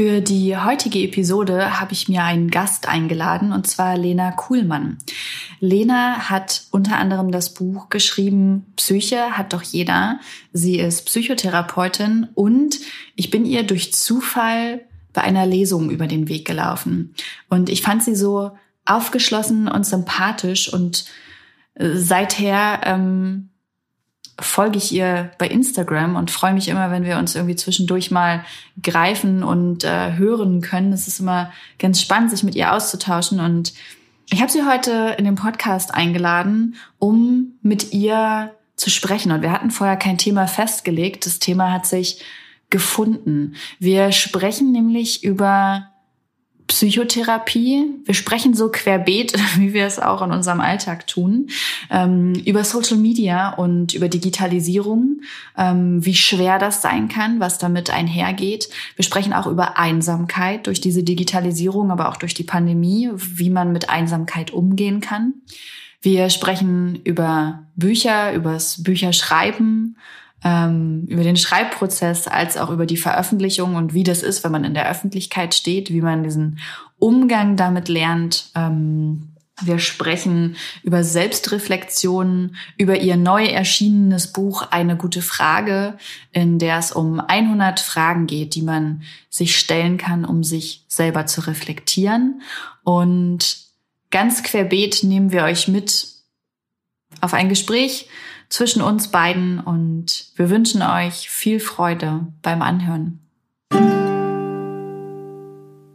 [0.00, 4.96] Für die heutige Episode habe ich mir einen Gast eingeladen, und zwar Lena Kuhlmann.
[5.58, 10.18] Lena hat unter anderem das Buch geschrieben, Psyche hat doch jeder.
[10.54, 12.78] Sie ist Psychotherapeutin und
[13.14, 14.80] ich bin ihr durch Zufall
[15.12, 17.14] bei einer Lesung über den Weg gelaufen.
[17.50, 18.52] Und ich fand sie so
[18.86, 21.04] aufgeschlossen und sympathisch und
[21.74, 23.49] äh, seither ähm,
[24.40, 28.44] folge ich ihr bei Instagram und freue mich immer, wenn wir uns irgendwie zwischendurch mal
[28.82, 30.92] greifen und äh, hören können.
[30.92, 33.40] Es ist immer ganz spannend, sich mit ihr auszutauschen.
[33.40, 33.74] Und
[34.30, 39.32] ich habe sie heute in den Podcast eingeladen, um mit ihr zu sprechen.
[39.32, 41.26] Und wir hatten vorher kein Thema festgelegt.
[41.26, 42.24] Das Thema hat sich
[42.70, 43.56] gefunden.
[43.78, 45.89] Wir sprechen nämlich über
[46.70, 47.84] Psychotherapie.
[48.04, 51.50] Wir sprechen so querbeet, wie wir es auch in unserem Alltag tun,
[51.90, 55.22] ähm, über Social Media und über Digitalisierung,
[55.58, 58.68] ähm, wie schwer das sein kann, was damit einhergeht.
[58.94, 63.72] Wir sprechen auch über Einsamkeit durch diese Digitalisierung, aber auch durch die Pandemie, wie man
[63.72, 65.34] mit Einsamkeit umgehen kann.
[66.00, 69.96] Wir sprechen über Bücher, übers Bücherschreiben,
[70.44, 74.64] ähm, über den Schreibprozess als auch über die Veröffentlichung und wie das ist, wenn man
[74.64, 76.58] in der Öffentlichkeit steht, wie man diesen
[76.98, 78.50] Umgang damit lernt.
[78.54, 79.30] Ähm,
[79.62, 85.98] wir sprechen über Selbstreflexion, über ihr neu erschienenes Buch Eine gute Frage,
[86.32, 91.26] in der es um 100 Fragen geht, die man sich stellen kann, um sich selber
[91.26, 92.40] zu reflektieren.
[92.84, 93.58] Und
[94.10, 96.09] ganz querbeet nehmen wir euch mit
[97.20, 98.08] auf ein Gespräch
[98.48, 103.20] zwischen uns beiden und wir wünschen euch viel Freude beim Anhören.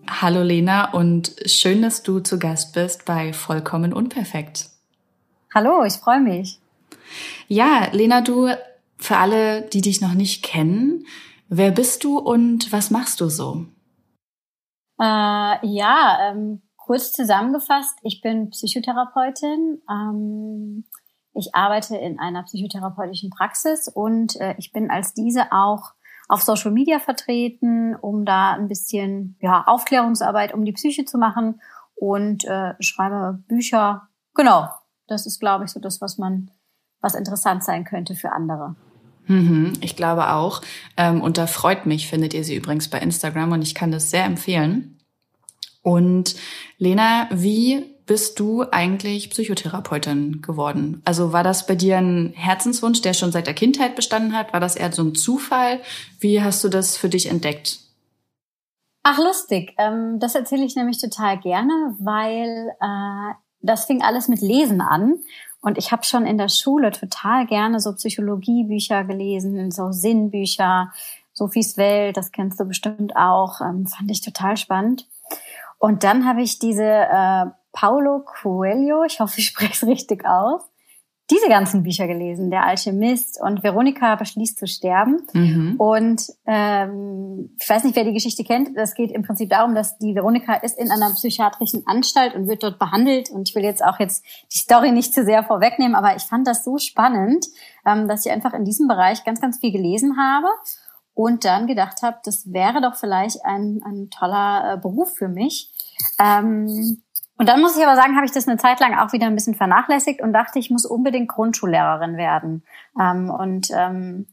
[0.07, 4.69] Hallo Lena und schön, dass du zu Gast bist bei Vollkommen Unperfekt.
[5.53, 6.59] Hallo, ich freue mich.
[7.47, 8.49] Ja, Lena, du,
[8.97, 11.05] für alle, die dich noch nicht kennen,
[11.49, 13.65] wer bist du und was machst du so?
[14.99, 19.81] Äh, ja, ähm, kurz zusammengefasst, ich bin Psychotherapeutin.
[19.89, 20.85] Ähm,
[21.35, 25.93] ich arbeite in einer psychotherapeutischen Praxis und äh, ich bin als diese auch
[26.27, 31.61] auf Social Media vertreten, um da ein bisschen ja, Aufklärungsarbeit um die Psyche zu machen
[31.93, 34.09] und äh, schreibe Bücher.
[34.33, 34.69] Genau,
[35.07, 36.51] das ist, glaube ich, so das, was man,
[37.01, 38.75] was interessant sein könnte für andere.
[39.27, 40.61] Mhm, ich glaube auch.
[40.97, 44.09] Ähm, und da freut mich, findet ihr sie übrigens bei Instagram und ich kann das
[44.09, 44.99] sehr empfehlen.
[45.81, 46.35] Und
[46.77, 51.01] Lena, wie bist du eigentlich Psychotherapeutin geworden?
[51.05, 54.53] Also war das bei dir ein Herzenswunsch, der schon seit der Kindheit bestanden hat?
[54.53, 55.79] War das eher so ein Zufall?
[56.19, 57.79] Wie hast du das für dich entdeckt?
[59.03, 59.73] Ach, lustig.
[59.77, 65.15] Ähm, das erzähle ich nämlich total gerne, weil äh, das fing alles mit Lesen an.
[65.61, 70.91] Und ich habe schon in der Schule total gerne so Psychologiebücher gelesen, so Sinnbücher,
[71.33, 75.07] Sophies Welt, das kennst du bestimmt auch, ähm, fand ich total spannend.
[75.79, 77.45] Und dann habe ich diese äh,
[77.75, 80.61] Paulo Coelho, ich hoffe, ich spreche es richtig aus,
[81.31, 85.25] diese ganzen Bücher gelesen, Der Alchemist und Veronika beschließt zu sterben.
[85.33, 85.75] Mhm.
[85.77, 88.77] Und ähm, ich weiß nicht, wer die Geschichte kennt.
[88.77, 92.61] Das geht im Prinzip darum, dass die Veronika ist in einer psychiatrischen Anstalt und wird
[92.61, 93.31] dort behandelt.
[93.31, 96.45] Und ich will jetzt auch jetzt die Story nicht zu sehr vorwegnehmen, aber ich fand
[96.45, 97.47] das so spannend,
[97.87, 100.47] ähm, dass ich einfach in diesem Bereich ganz, ganz viel gelesen habe
[101.15, 105.71] und dann gedacht habe, das wäre doch vielleicht ein, ein toller äh, Beruf für mich.
[106.19, 107.01] Ähm,
[107.37, 109.35] und dann muss ich aber sagen, habe ich das eine Zeit lang auch wieder ein
[109.35, 112.63] bisschen vernachlässigt und dachte, ich muss unbedingt Grundschullehrerin werden.
[112.99, 114.27] Ähm, und ähm,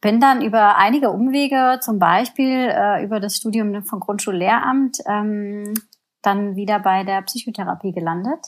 [0.00, 5.72] bin dann über einige Umwege, zum Beispiel äh, über das Studium von Grundschullehramt, ähm,
[6.20, 8.40] dann wieder bei der Psychotherapie gelandet.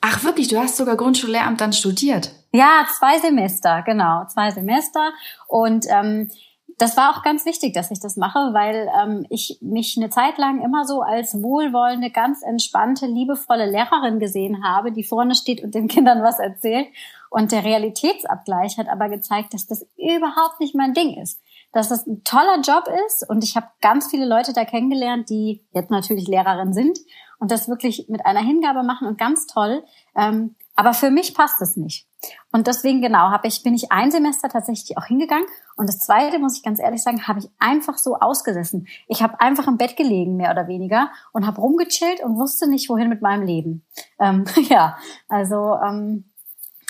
[0.00, 2.32] Ach wirklich, du hast sogar Grundschullehramt dann studiert?
[2.52, 5.12] Ja, zwei Semester, genau, zwei Semester.
[5.46, 6.30] Und ähm,
[6.78, 10.36] das war auch ganz wichtig, dass ich das mache, weil ähm, ich mich eine Zeit
[10.36, 15.74] lang immer so als wohlwollende, ganz entspannte, liebevolle Lehrerin gesehen habe, die vorne steht und
[15.74, 16.88] den Kindern was erzählt.
[17.30, 21.40] Und der Realitätsabgleich hat aber gezeigt, dass das überhaupt nicht mein Ding ist.
[21.72, 25.64] Dass das ein toller Job ist und ich habe ganz viele Leute da kennengelernt, die
[25.72, 26.98] jetzt natürlich Lehrerin sind
[27.38, 29.82] und das wirklich mit einer Hingabe machen und ganz toll.
[30.14, 32.06] Ähm, Aber für mich passt es nicht.
[32.52, 35.46] Und deswegen genau habe ich bin ich ein Semester tatsächlich auch hingegangen
[35.76, 38.86] und das zweite muss ich ganz ehrlich sagen, habe ich einfach so ausgesessen.
[39.08, 42.88] Ich habe einfach im Bett gelegen mehr oder weniger und habe rumgechillt und wusste nicht
[42.88, 43.84] wohin mit meinem Leben.
[44.18, 44.96] Ähm, ja,
[45.28, 46.24] also ähm,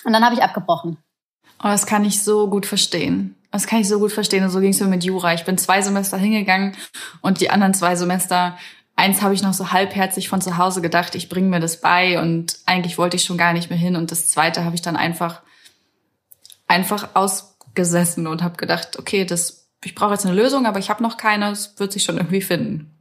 [0.05, 0.97] und dann habe ich abgebrochen.
[1.59, 3.35] Oh, das kann ich so gut verstehen.
[3.51, 4.45] Das kann ich so gut verstehen.
[4.45, 5.35] Und so ging es mir mit Jura.
[5.35, 6.77] Ich bin zwei Semester hingegangen
[7.23, 8.57] und die anderen zwei Semester
[8.97, 12.21] eins habe ich noch so halbherzig von zu Hause gedacht, ich bringe mir das bei
[12.21, 13.95] und eigentlich wollte ich schon gar nicht mehr hin.
[13.95, 15.43] Und das zweite habe ich dann einfach,
[16.67, 21.03] einfach ausgesessen und habe gedacht, okay, das, ich brauche jetzt eine Lösung, aber ich habe
[21.03, 22.93] noch keine, es wird sich schon irgendwie finden.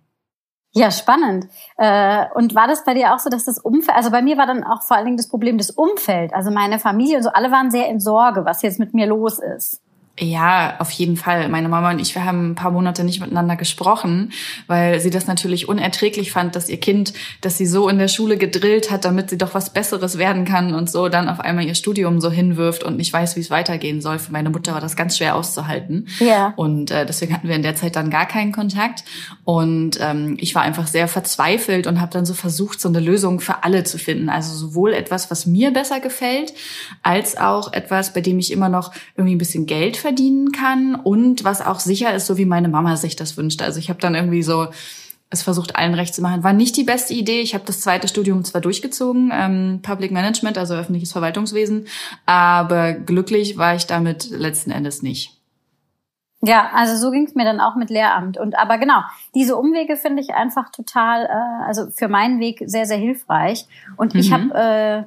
[0.78, 1.48] Ja, spannend.
[1.78, 4.46] Äh, und war das bei dir auch so, dass das Umfeld, also bei mir war
[4.46, 7.50] dann auch vor allen Dingen das Problem des Umfeld, also meine Familie und so, alle
[7.50, 9.82] waren sehr in Sorge, was jetzt mit mir los ist.
[10.18, 11.50] Ja, auf jeden Fall.
[11.50, 14.32] Meine Mama und ich, wir haben ein paar Monate nicht miteinander gesprochen,
[14.66, 18.38] weil sie das natürlich unerträglich fand, dass ihr Kind, das sie so in der Schule
[18.38, 21.76] gedrillt hat, damit sie doch was Besseres werden kann und so, dann auf einmal ihr
[21.76, 24.18] Studium so hinwirft und nicht weiß, wie es weitergehen soll.
[24.20, 26.08] Für meine Mutter war das ganz schwer auszuhalten.
[26.20, 26.54] Ja.
[26.56, 29.04] Und äh, deswegen hatten wir in der Zeit dann gar keinen Kontakt.
[29.44, 33.42] Und ähm, ich war einfach sehr verzweifelt und habe dann so versucht, so eine Lösung
[33.42, 34.30] für alle zu finden.
[34.30, 36.54] Also sowohl etwas, was mir besser gefällt,
[37.02, 41.44] als auch etwas, bei dem ich immer noch irgendwie ein bisschen Geld verdienen kann und
[41.44, 43.64] was auch sicher ist, so wie meine Mama sich das wünscht.
[43.64, 44.68] Also ich habe dann irgendwie so
[45.32, 46.44] es versucht, allen recht zu machen.
[46.44, 47.42] War nicht die beste Idee.
[47.42, 51.88] Ich habe das zweite Studium zwar durchgezogen, ähm, Public Management, also öffentliches Verwaltungswesen,
[52.28, 55.32] aber glücklich war ich damit letzten Endes nicht.
[56.44, 58.38] Ja, also so ging es mir dann auch mit Lehramt.
[58.38, 59.02] Und aber genau,
[59.34, 63.66] diese Umwege finde ich einfach total, äh, also für meinen Weg sehr, sehr hilfreich.
[63.98, 64.20] Und mhm.
[64.20, 65.04] ich habe äh,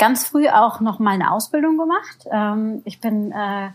[0.00, 2.26] ganz früh auch noch mal eine Ausbildung gemacht.
[2.32, 3.68] Ähm, ich bin äh,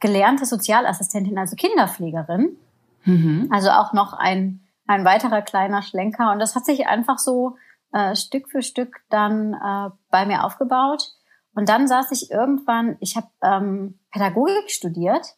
[0.00, 2.56] gelernte Sozialassistentin, also Kinderpflegerin.
[3.04, 3.48] Mhm.
[3.50, 6.32] Also auch noch ein, ein weiterer kleiner Schlenker.
[6.32, 7.56] Und das hat sich einfach so
[7.92, 11.12] äh, Stück für Stück dann äh, bei mir aufgebaut.
[11.54, 15.34] Und dann saß ich irgendwann, ich habe ähm, Pädagogik studiert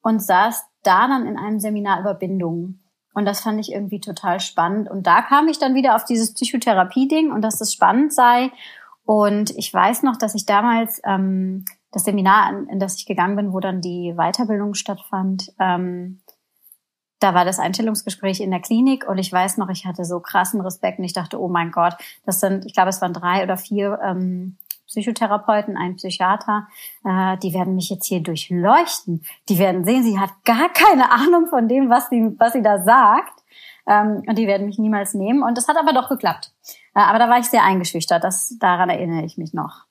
[0.00, 2.80] und saß da dann in einem Seminar über Bindung.
[3.12, 4.88] Und das fand ich irgendwie total spannend.
[4.88, 8.50] Und da kam ich dann wieder auf dieses Psychotherapie-Ding und dass das spannend sei.
[9.04, 13.52] Und ich weiß noch, dass ich damals ähm, das Seminar, in das ich gegangen bin,
[13.52, 16.20] wo dann die Weiterbildung stattfand, ähm,
[17.20, 20.60] da war das Einstellungsgespräch in der Klinik und ich weiß noch, ich hatte so krassen
[20.60, 21.94] Respekt und ich dachte, oh mein Gott,
[22.24, 24.56] das sind, ich glaube, es waren drei oder vier ähm,
[24.86, 26.66] Psychotherapeuten, ein Psychiater,
[27.04, 29.22] äh, die werden mich jetzt hier durchleuchten.
[29.48, 32.82] Die werden sehen, sie hat gar keine Ahnung von dem, was sie, was sie da
[32.82, 33.42] sagt.
[33.86, 35.42] Ähm, und die werden mich niemals nehmen.
[35.42, 36.52] Und das hat aber doch geklappt.
[36.94, 38.24] Äh, aber da war ich sehr eingeschüchtert.
[38.24, 39.87] Das, daran erinnere ich mich noch.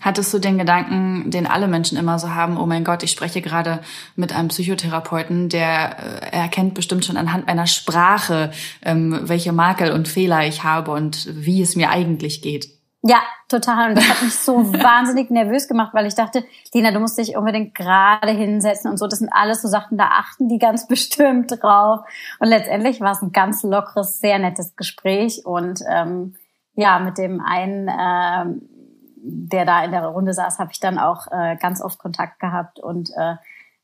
[0.00, 3.42] Hattest du den Gedanken, den alle Menschen immer so haben, oh mein Gott, ich spreche
[3.42, 3.80] gerade
[4.16, 8.50] mit einem Psychotherapeuten, der äh, erkennt bestimmt schon anhand meiner Sprache,
[8.82, 12.80] ähm, welche Makel und Fehler ich habe und wie es mir eigentlich geht?
[13.02, 13.90] Ja, total.
[13.90, 16.44] Und das hat mich so wahnsinnig nervös gemacht, weil ich dachte,
[16.74, 19.06] Lina, du musst dich unbedingt gerade hinsetzen und so.
[19.06, 22.00] Das sind alles so Sachen, da achten die ganz bestimmt drauf.
[22.38, 25.42] Und letztendlich war es ein ganz lockeres, sehr nettes Gespräch.
[25.44, 26.36] Und ähm,
[26.74, 28.62] ja, mit dem einen ähm,
[29.22, 32.78] der da in der Runde saß, habe ich dann auch äh, ganz oft Kontakt gehabt
[32.78, 33.36] und äh,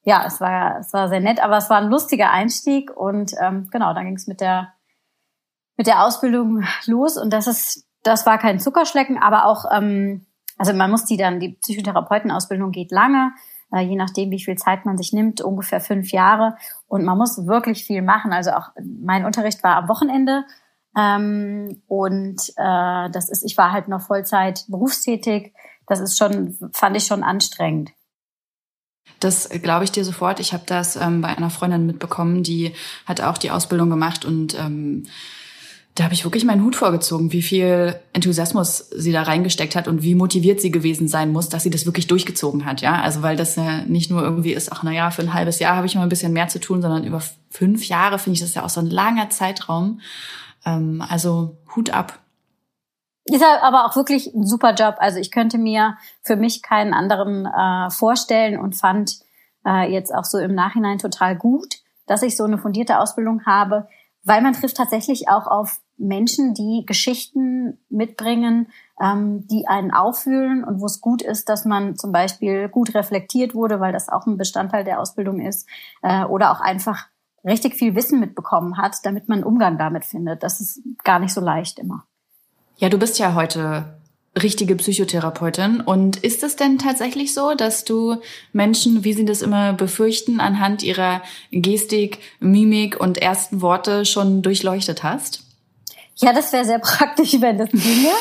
[0.03, 3.69] ja, es war es war sehr nett, aber es war ein lustiger Einstieg und ähm,
[3.71, 4.73] genau, dann ging es mit der
[5.77, 10.27] mit der Ausbildung los und das ist das war kein Zuckerschlecken, aber auch ähm,
[10.59, 13.33] also man muss die dann die Psychotherapeutenausbildung geht lange,
[13.73, 16.57] äh, je nachdem wie viel Zeit man sich nimmt, ungefähr fünf Jahre
[16.87, 18.33] und man muss wirklich viel machen.
[18.33, 20.45] Also auch mein Unterricht war am Wochenende
[20.97, 25.53] ähm, und äh, das ist, ich war halt noch Vollzeit berufstätig.
[25.87, 27.91] Das ist schon, fand ich schon anstrengend.
[29.21, 30.41] Das glaube ich dir sofort.
[30.41, 32.73] Ich habe das ähm, bei einer Freundin mitbekommen, die
[33.07, 35.05] hat auch die Ausbildung gemacht und ähm,
[35.95, 40.03] da habe ich wirklich meinen Hut vorgezogen, wie viel Enthusiasmus sie da reingesteckt hat und
[40.03, 43.01] wie motiviert sie gewesen sein muss, dass sie das wirklich durchgezogen hat, ja.
[43.01, 45.75] Also weil das ja nicht nur irgendwie ist, ach na ja, für ein halbes Jahr
[45.75, 48.53] habe ich mal ein bisschen mehr zu tun, sondern über fünf Jahre finde ich das
[48.53, 50.01] ja auch so ein langer Zeitraum.
[50.67, 52.19] Ähm, also Hut ab.
[53.25, 54.97] Ist aber auch wirklich ein super Job.
[54.99, 59.19] Also ich könnte mir für mich keinen anderen äh, vorstellen und fand
[59.67, 63.89] äh, jetzt auch so im Nachhinein total gut, dass ich so eine fundierte Ausbildung habe,
[64.23, 68.69] weil man trifft tatsächlich auch auf Menschen, die Geschichten mitbringen,
[69.01, 73.55] ähm, die einen auffühlen und wo es gut ist, dass man zum Beispiel gut reflektiert
[73.55, 75.69] wurde, weil das auch ein Bestandteil der Ausbildung ist,
[76.03, 77.09] äh, oder auch einfach
[77.47, 80.43] richtig viel Wissen mitbekommen hat, damit man einen Umgang damit findet.
[80.43, 82.05] Das ist gar nicht so leicht immer.
[82.77, 83.97] Ja, du bist ja heute
[84.43, 85.81] richtige Psychotherapeutin.
[85.81, 88.17] Und ist es denn tatsächlich so, dass du
[88.53, 95.03] Menschen, wie sie das immer befürchten, anhand ihrer Gestik, Mimik und ersten Worte schon durchleuchtet
[95.03, 95.43] hast?
[96.17, 98.13] Ja, das wäre sehr praktisch, wenn das ginge.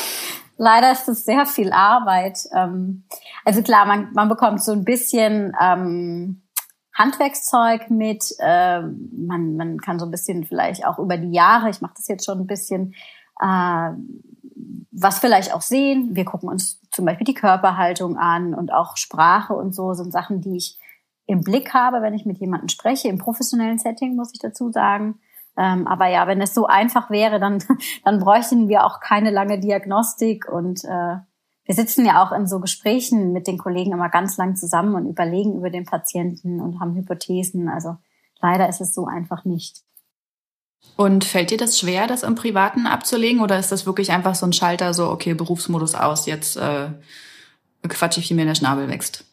[0.56, 2.38] leider ist es sehr viel Arbeit.
[2.54, 3.04] Ähm,
[3.44, 6.42] also klar, man, man bekommt so ein bisschen ähm,
[6.96, 8.34] Handwerkszeug mit.
[8.38, 12.08] Äh, man, man kann so ein bisschen vielleicht auch über die Jahre, ich mache das
[12.08, 12.94] jetzt schon ein bisschen,
[13.40, 13.90] äh,
[14.90, 16.16] was vielleicht auch sehen.
[16.16, 20.40] Wir gucken uns zum Beispiel die Körperhaltung an und auch Sprache und so sind Sachen,
[20.40, 20.78] die ich
[21.26, 25.18] im Blick habe, wenn ich mit jemandem spreche, im professionellen Setting, muss ich dazu sagen.
[25.58, 27.62] Ähm, aber ja, wenn es so einfach wäre, dann,
[28.04, 31.16] dann bräuchten wir auch keine lange Diagnostik und äh,
[31.66, 35.06] wir sitzen ja auch in so Gesprächen mit den Kollegen immer ganz lang zusammen und
[35.06, 37.68] überlegen über den Patienten und haben Hypothesen.
[37.68, 37.96] Also
[38.40, 39.82] leider ist es so einfach nicht.
[40.96, 44.46] Und fällt dir das schwer, das im Privaten abzulegen oder ist das wirklich einfach so
[44.46, 46.88] ein Schalter, so okay, Berufsmodus aus, jetzt äh,
[47.88, 49.24] quatsche ich, wie mir der Schnabel wächst?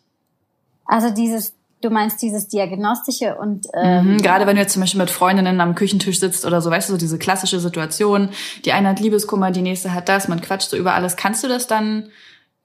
[0.86, 5.02] Also dieses Du meinst dieses Diagnostische und ähm, mhm, gerade wenn du jetzt zum Beispiel
[5.02, 8.30] mit Freundinnen am Küchentisch sitzt oder so, weißt du, so diese klassische Situation,
[8.64, 11.18] die eine hat Liebeskummer, die nächste hat das, man quatscht so über alles.
[11.18, 12.10] Kannst du das dann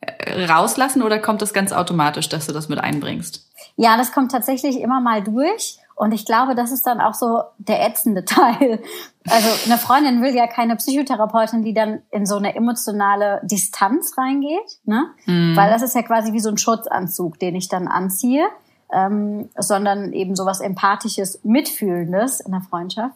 [0.01, 3.51] äh, rauslassen oder kommt das ganz automatisch, dass du das mit einbringst?
[3.75, 5.79] Ja, das kommt tatsächlich immer mal durch.
[5.97, 8.81] Und ich glaube, das ist dann auch so der ätzende Teil.
[9.29, 14.79] Also eine Freundin will ja keine Psychotherapeutin, die dann in so eine emotionale Distanz reingeht,
[14.85, 15.07] ne?
[15.27, 15.57] Mhm.
[15.57, 18.49] Weil das ist ja quasi wie so ein Schutzanzug, den ich dann anziehe
[18.93, 23.15] ähm, sondern eben sowas Empathisches, Mitfühlendes in der Freundschaft.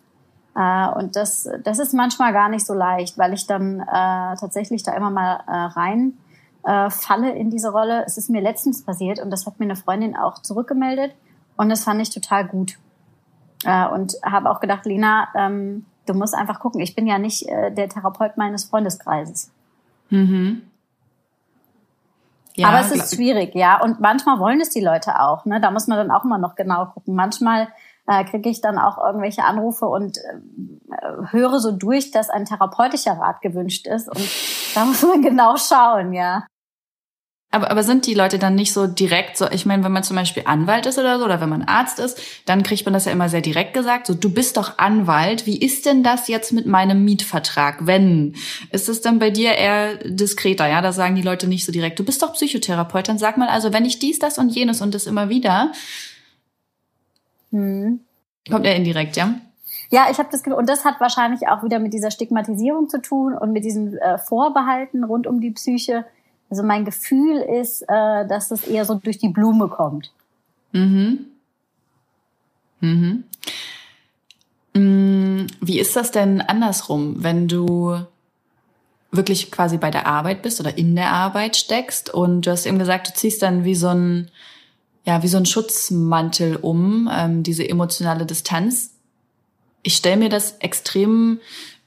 [0.55, 3.85] Äh, und das, das ist manchmal gar nicht so leicht, weil ich dann äh,
[4.37, 6.19] tatsächlich da immer mal äh, rein
[6.65, 8.05] äh, falle in diese Rolle.
[8.07, 11.15] Es ist mir letztens passiert und das hat mir eine Freundin auch zurückgemeldet
[11.57, 12.79] und das fand ich total gut.
[13.65, 16.81] Äh, und habe auch gedacht, Lina, ähm, du musst einfach gucken.
[16.81, 19.51] Ich bin ja nicht äh, der Therapeut meines Freundeskreises.
[20.11, 20.63] Mhm.
[22.57, 23.81] Ja, Aber es ist schwierig, ja.
[23.81, 25.45] Und manchmal wollen es die Leute auch.
[25.45, 25.61] Ne?
[25.61, 27.15] Da muss man dann auch mal noch genau gucken.
[27.15, 27.69] Manchmal
[28.07, 33.13] äh, kriege ich dann auch irgendwelche Anrufe und äh, höre so durch, dass ein therapeutischer
[33.13, 34.09] Rat gewünscht ist.
[34.09, 34.29] Und
[34.75, 36.45] da muss man genau schauen, ja.
[37.55, 40.17] Aber, aber sind die Leute dann nicht so direkt so, ich meine, wenn man zum
[40.17, 43.13] Beispiel Anwalt ist oder so, oder wenn man Arzt ist, dann kriegt man das ja
[43.13, 46.65] immer sehr direkt gesagt, so, du bist doch Anwalt, wie ist denn das jetzt mit
[46.65, 48.37] meinem Mietvertrag, wenn?
[48.71, 50.81] Ist es dann bei dir eher diskreter, ja?
[50.81, 53.71] Da sagen die Leute nicht so direkt, du bist doch Psychotherapeut, dann sag mal, also
[53.75, 55.73] wenn ich dies, das und jenes und das immer wieder,
[57.51, 58.01] hm.
[58.51, 59.35] kommt er indirekt, ja?
[59.91, 63.03] Ja, ich habe das Gefühl, und das hat wahrscheinlich auch wieder mit dieser Stigmatisierung zu
[63.03, 66.07] tun und mit diesen äh, Vorbehalten rund um die Psyche
[66.53, 70.13] also mein Gefühl ist, äh, dass es eher so durch die Blume kommt.
[70.73, 71.25] Mhm.
[72.81, 73.25] Mhm.
[74.75, 77.97] Mm, wie ist das denn andersrum, wenn du
[79.11, 82.79] wirklich quasi bei der Arbeit bist oder in der Arbeit steckst und du hast eben
[82.79, 84.31] gesagt, du ziehst dann wie so ein
[85.07, 88.91] ja wie so ein Schutzmantel um ähm, diese emotionale Distanz.
[89.83, 91.41] Ich stelle mir das extrem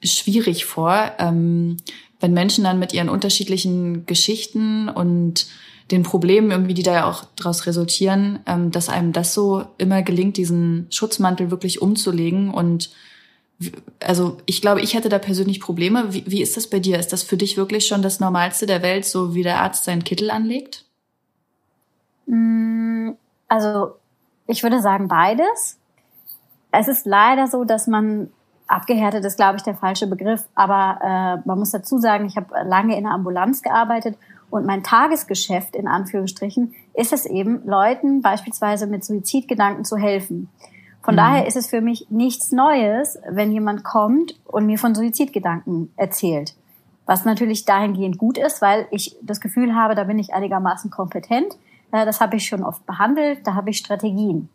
[0.03, 1.12] schwierig vor.
[1.19, 1.77] Ähm,
[2.25, 5.46] wenn Menschen dann mit ihren unterschiedlichen Geschichten und
[5.91, 10.01] den Problemen irgendwie, die da ja auch daraus resultieren, ähm, dass einem das so immer
[10.01, 12.51] gelingt, diesen Schutzmantel wirklich umzulegen.
[12.51, 12.89] Und
[14.03, 16.15] also ich glaube, ich hätte da persönlich Probleme.
[16.15, 16.98] Wie, wie ist das bei dir?
[16.98, 20.03] Ist das für dich wirklich schon das Normalste der Welt, so wie der Arzt seinen
[20.03, 20.84] Kittel anlegt?
[22.25, 23.12] Mm,
[23.48, 23.98] also
[24.48, 25.77] ich würde sagen beides.
[26.72, 28.32] Es ist leider so, dass man
[28.67, 30.43] abgehärtet ist, glaube ich, der falsche Begriff.
[30.55, 34.17] Aber äh, man muss dazu sagen, ich habe lange in der Ambulanz gearbeitet
[34.50, 40.50] und mein Tagesgeschäft in Anführungsstrichen ist es eben, Leuten beispielsweise mit Suizidgedanken zu helfen.
[41.01, 41.17] Von mhm.
[41.17, 46.55] daher ist es für mich nichts Neues, wenn jemand kommt und mir von Suizidgedanken erzählt.
[47.05, 51.55] Was natürlich dahingehend gut ist, weil ich das Gefühl habe, da bin ich einigermaßen kompetent.
[51.91, 54.50] Äh, das habe ich schon oft behandelt, da habe ich Strategien.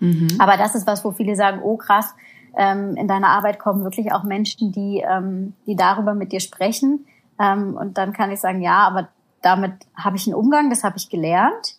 [0.00, 0.28] Mhm.
[0.38, 2.14] Aber das ist was, wo viele sagen, oh krass,
[2.56, 7.06] ähm, in deiner Arbeit kommen wirklich auch Menschen, die, ähm, die darüber mit dir sprechen.
[7.38, 9.08] Ähm, und dann kann ich sagen, ja, aber
[9.42, 11.76] damit habe ich einen Umgang, das habe ich gelernt.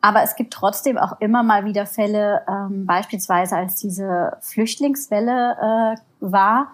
[0.00, 5.96] Aber es gibt trotzdem auch immer mal wieder Fälle, ähm, beispielsweise als diese Flüchtlingswelle äh,
[6.20, 6.68] war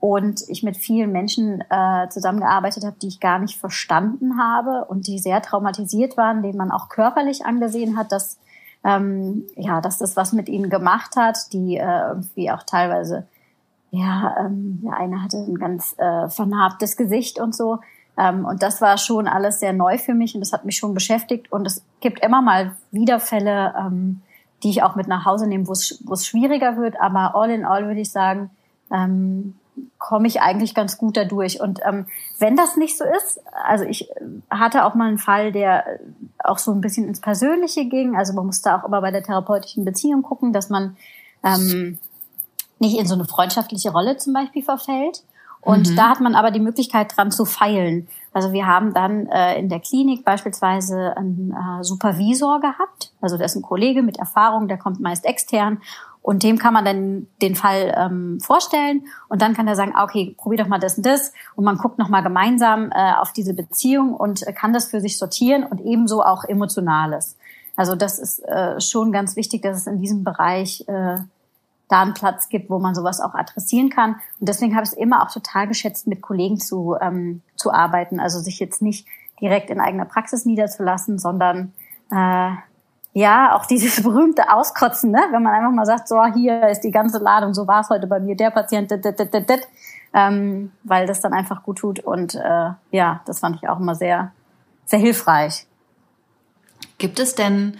[0.00, 5.06] und ich mit vielen Menschen äh, zusammengearbeitet habe, die ich gar nicht verstanden habe und
[5.08, 8.38] die sehr traumatisiert waren, denen man auch körperlich angesehen hat, dass
[8.84, 13.26] ähm, ja, dass das was mit ihnen gemacht hat, die äh, irgendwie auch teilweise,
[13.90, 17.78] ja, ähm, der eine hatte ein ganz äh, vernarbtes Gesicht und so.
[18.16, 20.94] Ähm, und das war schon alles sehr neu für mich und das hat mich schon
[20.94, 21.52] beschäftigt.
[21.52, 24.22] Und es gibt immer mal wieder Fälle, ähm,
[24.62, 27.00] die ich auch mit nach Hause nehme, wo es schwieriger wird.
[27.00, 28.50] Aber all in all würde ich sagen,
[28.92, 29.54] ähm,
[29.98, 31.60] komme ich eigentlich ganz gut dadurch.
[31.60, 32.06] Und ähm,
[32.38, 34.08] wenn das nicht so ist, also ich
[34.48, 35.84] hatte auch mal einen Fall, der
[36.38, 38.16] auch so ein bisschen ins Persönliche ging.
[38.16, 40.96] Also man musste auch immer bei der therapeutischen Beziehung gucken, dass man
[41.42, 41.98] ähm,
[42.78, 45.24] nicht in so eine freundschaftliche Rolle zum Beispiel verfällt.
[45.60, 45.96] Und mhm.
[45.96, 48.06] da hat man aber die Möglichkeit dran zu feilen.
[48.32, 53.12] Also wir haben dann äh, in der Klinik beispielsweise einen äh, Supervisor gehabt.
[53.20, 55.80] Also das ist ein Kollege mit Erfahrung, der kommt meist extern
[56.28, 60.34] und dem kann man dann den Fall ähm, vorstellen und dann kann er sagen, okay,
[60.36, 63.54] probier doch mal das und das und man guckt noch mal gemeinsam äh, auf diese
[63.54, 67.38] Beziehung und äh, kann das für sich sortieren und ebenso auch Emotionales.
[67.76, 71.16] Also das ist äh, schon ganz wichtig, dass es in diesem Bereich äh,
[71.88, 74.16] da einen Platz gibt, wo man sowas auch adressieren kann.
[74.38, 78.20] Und deswegen habe ich es immer auch total geschätzt, mit Kollegen zu, ähm, zu arbeiten.
[78.20, 79.06] Also sich jetzt nicht
[79.40, 81.72] direkt in eigener Praxis niederzulassen, sondern
[82.10, 82.50] äh,
[83.18, 85.20] ja, auch dieses berühmte Auskotzen, ne?
[85.32, 88.06] wenn man einfach mal sagt, so hier ist die ganze Ladung, so war es heute
[88.06, 89.68] bei mir, der Patient, dit, dit, dit, dit,
[90.14, 91.98] ähm, weil das dann einfach gut tut.
[91.98, 94.32] Und äh, ja, das fand ich auch immer sehr,
[94.86, 95.66] sehr hilfreich.
[96.98, 97.76] Gibt es denn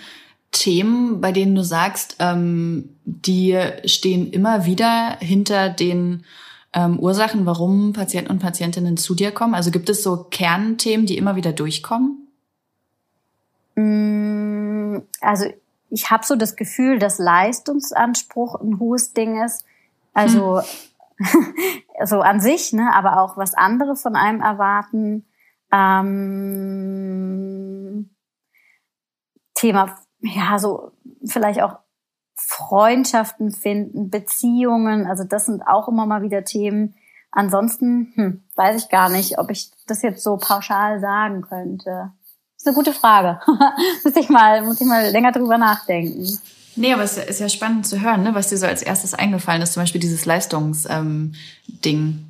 [0.50, 6.25] Themen, bei denen du sagst, ähm, die stehen immer wieder hinter den
[6.73, 9.54] ähm, Ursachen, warum Patienten und Patientinnen zu dir kommen?
[9.54, 12.25] Also gibt es so Kernthemen, die immer wieder durchkommen?
[15.21, 15.47] Also
[15.90, 19.64] ich habe so das Gefühl, dass Leistungsanspruch ein hohes Ding ist.
[20.12, 20.67] Also hm.
[22.05, 25.26] so an sich, ne, aber auch was andere von einem erwarten.
[25.73, 26.19] Ähm,
[29.55, 30.93] Thema ja, so
[31.25, 31.78] vielleicht auch
[32.35, 36.95] Freundschaften finden, Beziehungen, also das sind auch immer mal wieder Themen.
[37.31, 42.12] Ansonsten hm, weiß ich gar nicht, ob ich das jetzt so pauschal sagen könnte.
[42.59, 43.41] Ist eine gute Frage.
[44.05, 46.27] muss ich mal, muss ich mal länger drüber nachdenken.
[46.75, 49.62] Nee, aber es ist ja spannend zu hören, ne, was dir so als erstes eingefallen
[49.62, 51.35] ist, zum Beispiel dieses Leistungsding.
[51.85, 52.25] Ähm,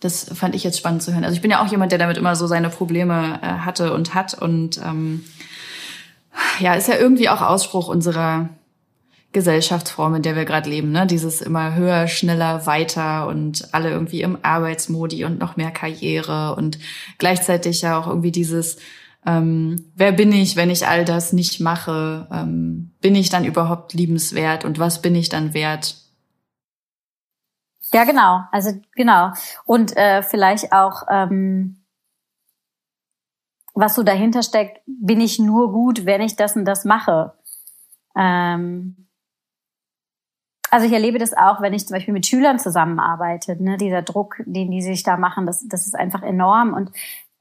[0.00, 1.24] das fand ich jetzt spannend zu hören.
[1.24, 4.14] Also ich bin ja auch jemand, der damit immer so seine Probleme äh, hatte und
[4.14, 5.24] hat und ähm,
[6.58, 8.48] ja, ist ja irgendwie auch Ausspruch unserer
[9.32, 11.06] Gesellschaftsform, in der wir gerade leben, ne?
[11.06, 16.78] Dieses immer höher, schneller, weiter und alle irgendwie im Arbeitsmodi und noch mehr Karriere und
[17.18, 18.78] gleichzeitig ja auch irgendwie dieses,
[19.26, 22.28] ähm, wer bin ich, wenn ich all das nicht mache?
[22.30, 25.96] Ähm, bin ich dann überhaupt liebenswert und was bin ich dann wert?
[27.92, 28.42] Ja, genau.
[28.52, 29.32] Also genau.
[29.64, 31.78] Und äh, vielleicht auch ähm,
[33.74, 37.34] was so dahinter steckt, bin ich nur gut, wenn ich das und das mache.
[38.16, 39.08] Ähm
[40.70, 43.62] also ich erlebe das auch, wenn ich zum Beispiel mit Schülern zusammenarbeite.
[43.62, 43.76] Ne?
[43.76, 46.74] Dieser Druck, den die sich da machen, das, das ist einfach enorm.
[46.74, 46.90] Und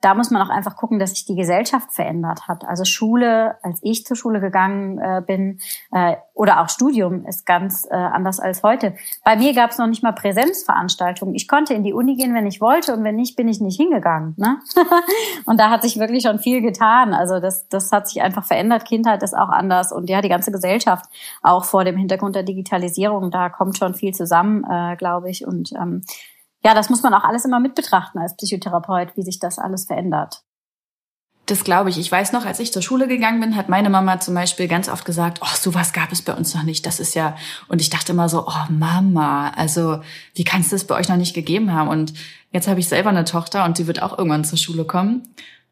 [0.02, 2.66] da muss man auch einfach gucken, dass sich die Gesellschaft verändert hat.
[2.66, 5.60] Also Schule, als ich zur Schule gegangen äh, bin,
[5.92, 8.94] äh, oder auch Studium ist ganz äh, anders als heute.
[9.24, 11.34] Bei mir gab es noch nicht mal Präsenzveranstaltungen.
[11.34, 13.78] Ich konnte in die Uni gehen, wenn ich wollte, und wenn nicht, bin ich nicht
[13.78, 14.36] hingegangen.
[14.38, 14.60] Ne?
[15.46, 17.16] und da hat sich wirklich schon viel getan.
[17.16, 18.86] Also das, das hat sich einfach verändert.
[18.86, 21.06] Kindheit ist auch anders und ja, die ganze Gesellschaft
[21.42, 25.46] auch vor dem Hintergrund der Digitalisierung, da kommt schon viel zusammen, äh, glaube ich.
[25.48, 26.04] Und ähm,
[26.68, 29.86] ja, das muss man auch alles immer mit betrachten als Psychotherapeut, wie sich das alles
[29.86, 30.44] verändert.
[31.46, 31.98] Das glaube ich.
[31.98, 34.90] Ich weiß noch, als ich zur Schule gegangen bin, hat meine Mama zum Beispiel ganz
[34.90, 36.86] oft gesagt, oh, sowas gab es bei uns noch nicht.
[36.86, 37.38] Das ist ja,
[37.70, 40.02] und ich dachte immer so, oh Mama, also
[40.36, 41.88] wie kannst du das bei euch noch nicht gegeben haben?
[41.88, 42.12] Und
[42.52, 45.24] jetzt habe ich selber eine Tochter und sie wird auch irgendwann zur Schule kommen.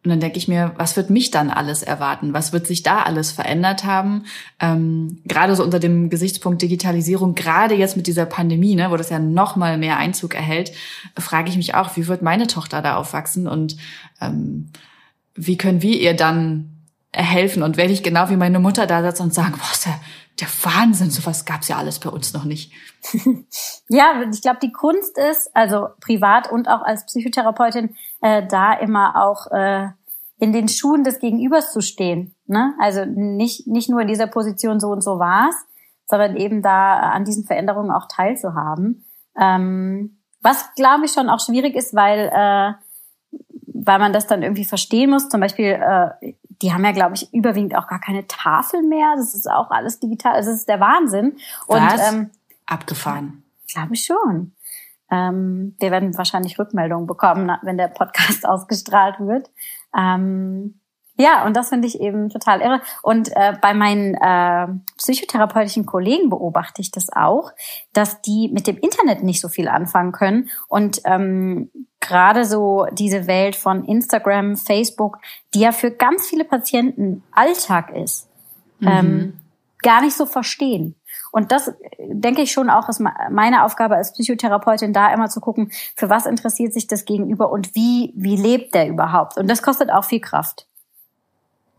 [0.06, 2.34] Und dann denke ich mir, was wird mich dann alles erwarten?
[2.34, 4.26] Was wird sich da alles verändert haben?
[4.60, 9.10] Ähm, gerade so unter dem Gesichtspunkt Digitalisierung, gerade jetzt mit dieser Pandemie, ne, wo das
[9.10, 10.72] ja noch mal mehr Einzug erhält,
[11.18, 13.78] frage ich mich auch, wie wird meine Tochter da aufwachsen und
[14.22, 14.70] ähm,
[15.34, 17.64] wie können wir ihr dann helfen?
[17.64, 20.00] Und werde ich genau wie meine Mutter da sitzen und sagen, ist der,
[20.40, 22.72] der Wahnsinn, sowas gab's ja alles bei uns noch nicht.
[23.90, 29.24] ja, ich glaube, die Kunst ist, also privat und auch als Psychotherapeutin, äh, da immer
[29.24, 29.90] auch äh,
[30.40, 32.36] in den Schuhen des Gegenübers zu stehen.
[32.48, 32.74] Ne?
[32.80, 35.56] Also nicht, nicht nur in dieser Position so und so war's,
[36.06, 39.06] sondern eben da an diesen Veränderungen auch teilzuhaben.
[39.40, 42.74] Ähm, was, glaube ich, schon auch schwierig ist, weil, äh,
[43.74, 45.30] weil man das dann irgendwie verstehen muss.
[45.30, 49.14] Zum Beispiel, äh, die haben ja, glaube ich, überwiegend auch gar keine Tafel mehr.
[49.18, 50.34] Das ist auch alles digital.
[50.34, 51.38] Also das ist der Wahnsinn.
[51.68, 52.14] Und Was?
[52.14, 52.30] Ähm,
[52.66, 53.44] abgefahren.
[53.68, 54.55] Glaube ich schon.
[55.12, 59.50] Ähm, wir werden wahrscheinlich Rückmeldungen bekommen, wenn der Podcast ausgestrahlt wird.
[59.98, 60.80] Ähm,
[61.18, 62.82] ja, und das finde ich eben total irre.
[63.02, 67.52] Und äh, bei meinen äh, psychotherapeutischen Kollegen beobachte ich das auch,
[67.94, 73.28] dass die mit dem Internet nicht so viel anfangen können und ähm, gerade so diese
[73.28, 75.18] Welt von Instagram, Facebook,
[75.54, 78.30] die ja für ganz viele Patienten Alltag ist,
[78.80, 78.88] mhm.
[78.88, 79.34] ähm,
[79.82, 80.96] gar nicht so verstehen.
[81.36, 81.70] Und das
[82.00, 86.26] denke ich schon auch, ist meine Aufgabe als Psychotherapeutin, da immer zu gucken, für was
[86.26, 89.36] interessiert sich das Gegenüber und wie, wie lebt der überhaupt?
[89.36, 90.66] Und das kostet auch viel Kraft.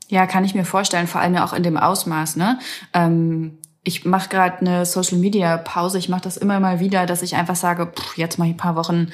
[0.09, 2.37] Ja, kann ich mir vorstellen, vor allem ja auch in dem Ausmaß.
[2.37, 2.59] Ne?
[2.92, 5.97] Ähm, ich mache gerade eine Social Media Pause.
[5.97, 8.77] Ich mache das immer mal wieder, dass ich einfach sage, pff, jetzt mal ein paar
[8.77, 9.11] Wochen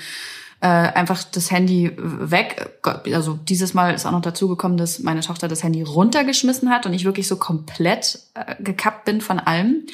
[0.62, 2.79] äh, einfach das Handy weg.
[3.12, 6.87] Also dieses Mal ist auch noch dazu gekommen, dass meine Tochter das Handy runtergeschmissen hat
[6.87, 9.87] und ich wirklich so komplett äh, gekappt bin von allem.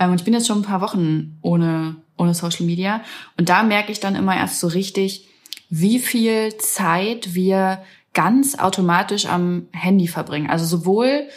[0.00, 3.02] Ähm, und ich bin jetzt schon ein paar Wochen ohne, ohne Social Media.
[3.36, 5.28] Und da merke ich dann immer erst so richtig,
[5.68, 7.82] wie viel Zeit wir
[8.14, 10.48] ganz automatisch am Handy verbringen.
[10.48, 11.28] Also sowohl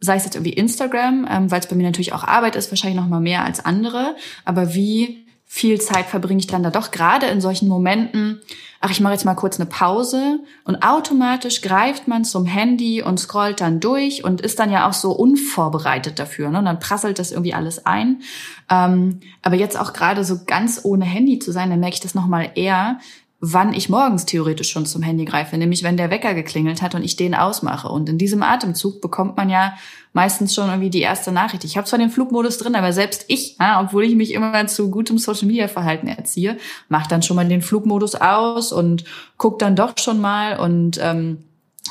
[0.00, 2.98] sei es jetzt irgendwie Instagram, ähm, weil es bei mir natürlich auch Arbeit ist, wahrscheinlich
[2.98, 7.26] noch mal mehr als andere, aber wie viel Zeit verbringe ich dann da doch gerade
[7.26, 8.40] in solchen Momenten,
[8.78, 13.18] ach, ich mache jetzt mal kurz eine Pause und automatisch greift man zum Handy und
[13.18, 16.50] scrollt dann durch und ist dann ja auch so unvorbereitet dafür.
[16.50, 16.60] Ne?
[16.60, 18.22] Und dann prasselt das irgendwie alles ein.
[18.70, 22.14] Ähm, aber jetzt auch gerade so ganz ohne Handy zu sein, dann merke ich das
[22.14, 23.00] nochmal eher,
[23.40, 27.02] wann ich morgens theoretisch schon zum Handy greife, nämlich wenn der Wecker geklingelt hat und
[27.02, 27.88] ich den ausmache.
[27.88, 29.74] Und in diesem Atemzug bekommt man ja
[30.12, 31.64] meistens schon irgendwie die erste Nachricht.
[31.64, 34.90] Ich habe zwar den Flugmodus drin, aber selbst ich, ja, obwohl ich mich immer zu
[34.90, 36.58] gutem Social-Media-Verhalten erziehe,
[36.90, 39.04] mache dann schon mal den Flugmodus aus und
[39.38, 41.44] guck dann doch schon mal und ähm,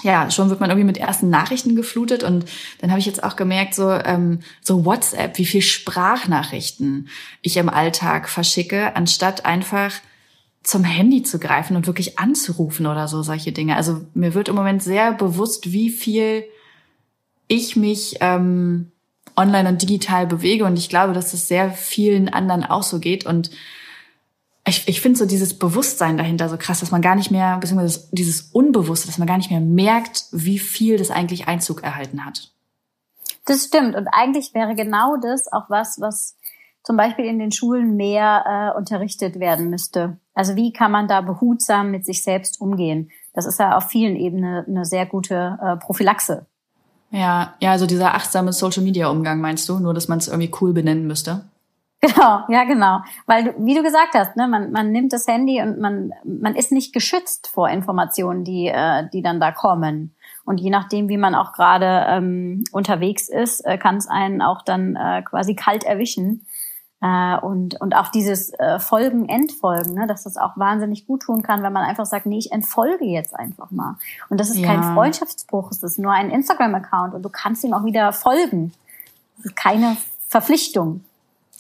[0.04, 2.46] ja, schon wird man irgendwie mit ersten Nachrichten geflutet und
[2.80, 7.10] dann habe ich jetzt auch gemerkt, so, ähm, so WhatsApp, wie viel Sprachnachrichten
[7.42, 9.92] ich im Alltag verschicke, anstatt einfach
[10.70, 13.76] zum Handy zu greifen und wirklich anzurufen oder so solche Dinge.
[13.76, 16.44] Also mir wird im Moment sehr bewusst, wie viel
[17.48, 18.92] ich mich ähm,
[19.36, 23.26] online und digital bewege und ich glaube, dass es sehr vielen anderen auch so geht
[23.26, 23.50] und
[24.68, 28.08] ich, ich finde so dieses Bewusstsein dahinter so krass, dass man gar nicht mehr, beziehungsweise
[28.12, 32.52] dieses Unbewusste, dass man gar nicht mehr merkt, wie viel das eigentlich Einzug erhalten hat.
[33.46, 33.96] Das stimmt.
[33.96, 36.36] Und eigentlich wäre genau das auch was, was
[36.84, 40.20] zum Beispiel in den Schulen mehr äh, unterrichtet werden müsste.
[40.40, 43.12] Also wie kann man da behutsam mit sich selbst umgehen?
[43.34, 46.46] Das ist ja auf vielen Ebenen eine sehr gute äh, Prophylaxe.
[47.12, 50.50] Ja, ja, also dieser achtsame Social Media Umgang meinst du, nur dass man es irgendwie
[50.62, 51.44] cool benennen müsste?
[52.00, 53.02] Genau, ja, genau.
[53.26, 56.56] Weil du, wie du gesagt hast, ne, man, man nimmt das Handy und man, man
[56.56, 60.16] ist nicht geschützt vor Informationen, die, äh, die dann da kommen.
[60.46, 64.62] Und je nachdem, wie man auch gerade ähm, unterwegs ist, äh, kann es einen auch
[64.62, 66.46] dann äh, quasi kalt erwischen.
[67.02, 71.44] Äh, und, und auch dieses äh, Folgen, Entfolgen, ne, dass das auch wahnsinnig gut tun
[71.44, 73.96] kann, wenn man einfach sagt, nee, ich entfolge jetzt einfach mal.
[74.30, 74.68] Und das ist ja.
[74.68, 78.74] kein Freundschaftsbruch, es ist nur ein Instagram-Account und du kannst ihm auch wieder folgen.
[79.38, 79.96] Das ist keine
[80.28, 81.06] Verpflichtung.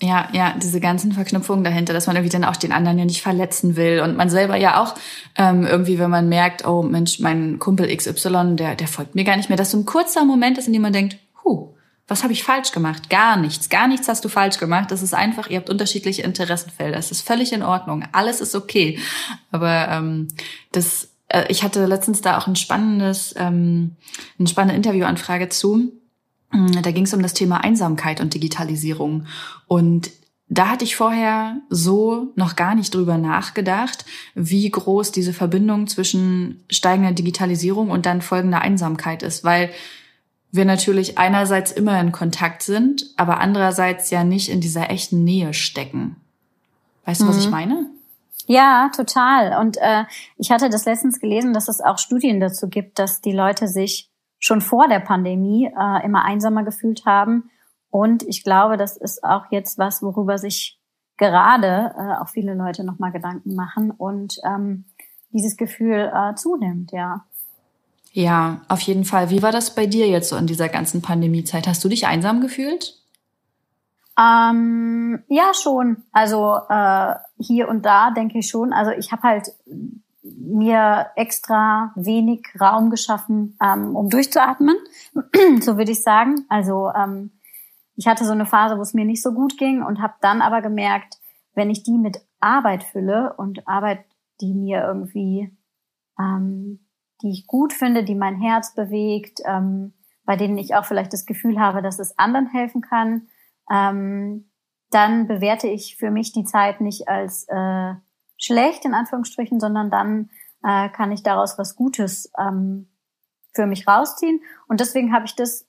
[0.01, 3.21] Ja, ja, diese ganzen Verknüpfungen dahinter, dass man irgendwie dann auch den anderen ja nicht
[3.21, 4.95] verletzen will und man selber ja auch
[5.37, 9.35] ähm, irgendwie, wenn man merkt, oh Mensch, mein Kumpel XY, der, der folgt mir gar
[9.35, 11.67] nicht mehr, dass so ein kurzer Moment ist, in dem man denkt, huh,
[12.09, 13.09] was habe ich falsch gemacht?
[13.09, 13.69] Gar nichts.
[13.69, 14.91] Gar nichts hast du falsch gemacht.
[14.91, 16.95] Das ist einfach, ihr habt unterschiedliche Interessenfelder.
[16.95, 18.03] Das ist völlig in Ordnung.
[18.11, 18.97] Alles ist okay.
[19.51, 20.27] Aber ähm,
[20.71, 23.95] das, äh, ich hatte letztens da auch ein spannendes, ähm,
[24.39, 25.91] eine spannende Interviewanfrage zu.
[26.51, 29.27] Mm, da ging es um das Thema Einsamkeit und Digitalisierung.
[29.67, 30.09] Und
[30.47, 36.63] da hatte ich vorher so noch gar nicht drüber nachgedacht, wie groß diese Verbindung zwischen
[36.71, 39.69] steigender Digitalisierung und dann folgender Einsamkeit ist, weil
[40.51, 45.53] wir natürlich einerseits immer in Kontakt sind, aber andererseits ja nicht in dieser echten Nähe
[45.53, 46.15] stecken.
[47.05, 47.29] Weißt du, mhm.
[47.29, 47.51] was ich mhm.
[47.51, 47.89] meine?
[48.47, 49.59] Ja, total.
[49.59, 50.05] Und äh,
[50.37, 54.09] ich hatte das letztens gelesen, dass es auch Studien dazu gibt, dass die Leute sich
[54.39, 57.51] schon vor der Pandemie äh, immer einsamer gefühlt haben.
[57.91, 60.79] Und ich glaube, das ist auch jetzt was, worüber sich
[61.17, 64.85] gerade äh, auch viele Leute nochmal Gedanken machen und ähm,
[65.31, 67.25] dieses Gefühl äh, zunimmt, ja.
[68.11, 69.29] Ja, auf jeden Fall.
[69.29, 71.67] Wie war das bei dir jetzt so in dieser ganzen Pandemiezeit?
[71.67, 72.99] Hast du dich einsam gefühlt?
[74.19, 76.03] Ähm, ja, schon.
[76.11, 78.73] Also äh, hier und da denke ich schon.
[78.73, 79.51] Also ich habe halt
[80.21, 84.75] mir extra wenig Raum geschaffen, ähm, um durchzuatmen,
[85.61, 86.45] so würde ich sagen.
[86.49, 87.31] Also ähm,
[87.95, 90.41] ich hatte so eine Phase, wo es mir nicht so gut ging und habe dann
[90.41, 91.17] aber gemerkt,
[91.53, 94.05] wenn ich die mit Arbeit fülle und Arbeit,
[94.41, 95.51] die mir irgendwie
[96.19, 96.79] ähm,
[97.21, 99.93] die ich gut finde, die mein Herz bewegt, ähm,
[100.25, 103.27] bei denen ich auch vielleicht das Gefühl habe, dass es anderen helfen kann,
[103.71, 104.49] ähm,
[104.91, 107.93] dann bewerte ich für mich die Zeit nicht als äh,
[108.37, 110.29] schlecht in Anführungsstrichen, sondern dann
[110.63, 112.89] äh, kann ich daraus was Gutes ähm,
[113.53, 114.41] für mich rausziehen.
[114.67, 115.67] Und deswegen habe ich das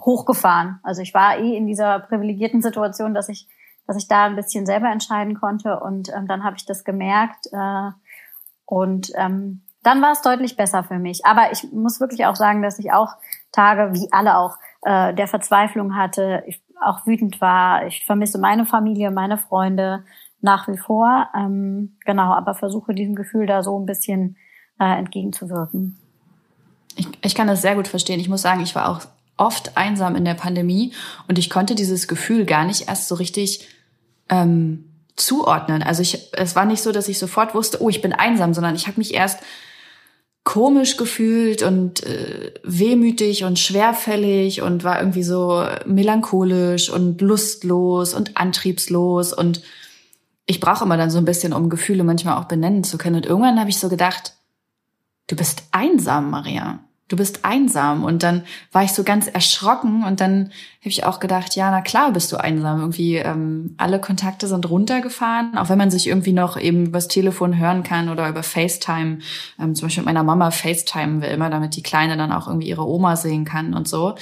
[0.00, 0.80] hochgefahren.
[0.82, 3.48] Also ich war eh in dieser privilegierten Situation, dass ich,
[3.86, 5.80] dass ich da ein bisschen selber entscheiden konnte.
[5.80, 7.46] Und ähm, dann habe ich das gemerkt.
[7.52, 7.90] Äh,
[8.66, 11.24] und ähm, dann war es deutlich besser für mich.
[11.24, 13.14] Aber ich muss wirklich auch sagen, dass ich auch
[13.52, 17.86] Tage, wie alle auch, äh, der Verzweiflung hatte, ich auch wütend war.
[17.86, 20.04] Ich vermisse meine Familie, meine Freunde
[20.40, 21.28] nach wie vor.
[21.36, 24.36] Ähm, genau, aber versuche diesem Gefühl da so ein bisschen
[24.78, 25.98] äh, entgegenzuwirken.
[26.96, 28.20] Ich, ich kann das sehr gut verstehen.
[28.20, 29.00] Ich muss sagen, ich war auch
[29.36, 30.92] oft einsam in der Pandemie
[31.28, 33.68] und ich konnte dieses Gefühl gar nicht erst so richtig
[34.28, 35.82] ähm, zuordnen.
[35.82, 38.74] Also ich, es war nicht so, dass ich sofort wusste, oh, ich bin einsam, sondern
[38.74, 39.40] ich habe mich erst
[40.44, 48.36] komisch gefühlt und äh, wehmütig und schwerfällig und war irgendwie so melancholisch und lustlos und
[48.36, 49.62] antriebslos und
[50.46, 53.14] ich brauche immer dann so ein bisschen, um Gefühle manchmal auch benennen zu können.
[53.14, 54.34] Und irgendwann habe ich so gedacht,
[55.28, 58.04] du bist einsam, Maria du bist einsam.
[58.04, 61.82] Und dann war ich so ganz erschrocken und dann habe ich auch gedacht, ja, na
[61.82, 62.80] klar bist du einsam.
[62.80, 67.58] Irgendwie ähm, alle Kontakte sind runtergefahren, auch wenn man sich irgendwie noch eben übers Telefon
[67.58, 69.18] hören kann oder über FaceTime.
[69.60, 72.68] Ähm, zum Beispiel mit meiner Mama FaceTime will immer, damit die Kleine dann auch irgendwie
[72.68, 74.14] ihre Oma sehen kann und so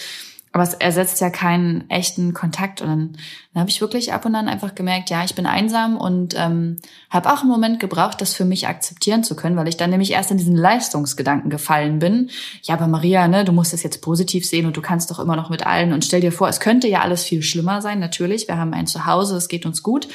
[0.53, 2.81] aber es ersetzt ja keinen echten Kontakt.
[2.81, 3.13] Und dann,
[3.53, 6.77] dann habe ich wirklich ab und an einfach gemerkt, ja, ich bin einsam und ähm,
[7.11, 10.13] habe auch einen Moment gebraucht, das für mich akzeptieren zu können, weil ich dann nämlich
[10.13, 12.31] erst in diesen Leistungsgedanken gefallen bin.
[12.63, 15.37] Ja, aber Maria, ne, du musst es jetzt positiv sehen und du kannst doch immer
[15.37, 17.99] noch mit allen und stell dir vor, es könnte ja alles viel schlimmer sein.
[17.99, 20.09] Natürlich, wir haben ein Zuhause, es geht uns gut.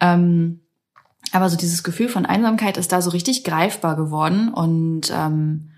[0.00, 0.60] Ähm,
[1.32, 4.52] aber so dieses Gefühl von Einsamkeit ist da so richtig greifbar geworden.
[4.52, 5.70] Und ähm,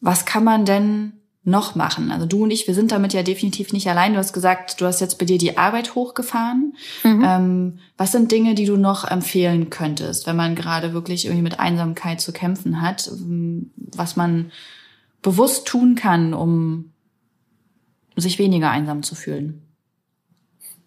[0.00, 2.10] was kann man denn noch machen?
[2.10, 4.14] Also du und ich, wir sind damit ja definitiv nicht allein.
[4.14, 6.74] Du hast gesagt, du hast jetzt bei dir die Arbeit hochgefahren.
[7.02, 7.22] Mhm.
[7.24, 11.60] Ähm, was sind Dinge, die du noch empfehlen könntest, wenn man gerade wirklich irgendwie mit
[11.60, 14.52] Einsamkeit zu kämpfen hat, ähm, was man
[15.22, 16.92] bewusst tun kann, um
[18.16, 19.60] sich weniger einsam zu fühlen?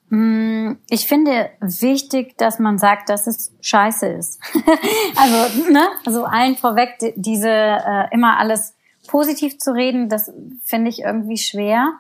[0.09, 4.39] Mm, ich finde wichtig, dass man sagt, dass es scheiße ist.
[5.15, 8.76] also, ne, also allen vorweg diese äh, immer alles
[9.07, 10.31] positiv zu reden, das
[10.63, 11.93] finde ich irgendwie schwer.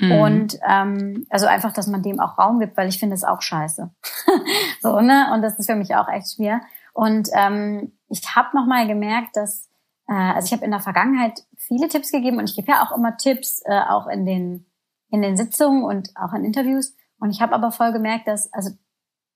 [0.00, 0.12] Mhm.
[0.12, 3.42] Und ähm, also einfach, dass man dem auch Raum gibt, weil ich finde es auch
[3.42, 3.90] scheiße.
[4.80, 5.30] so, ne?
[5.34, 6.62] Und das ist für mich auch echt schwer.
[6.92, 9.68] Und ähm, ich habe nochmal gemerkt, dass,
[10.08, 12.96] äh, also ich habe in der Vergangenheit viele Tipps gegeben und ich gebe ja auch
[12.96, 14.66] immer Tipps, äh, auch in den,
[15.10, 16.94] in den Sitzungen und auch in Interviews.
[17.18, 18.70] Und ich habe aber voll gemerkt, dass, also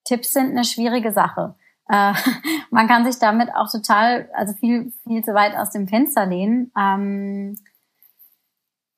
[0.04, 1.54] Tipps sind eine schwierige Sache.
[1.88, 2.12] Äh,
[2.70, 6.72] man kann sich damit auch total, also viel, viel zu weit aus dem Fenster lehnen.
[6.78, 7.58] Ähm,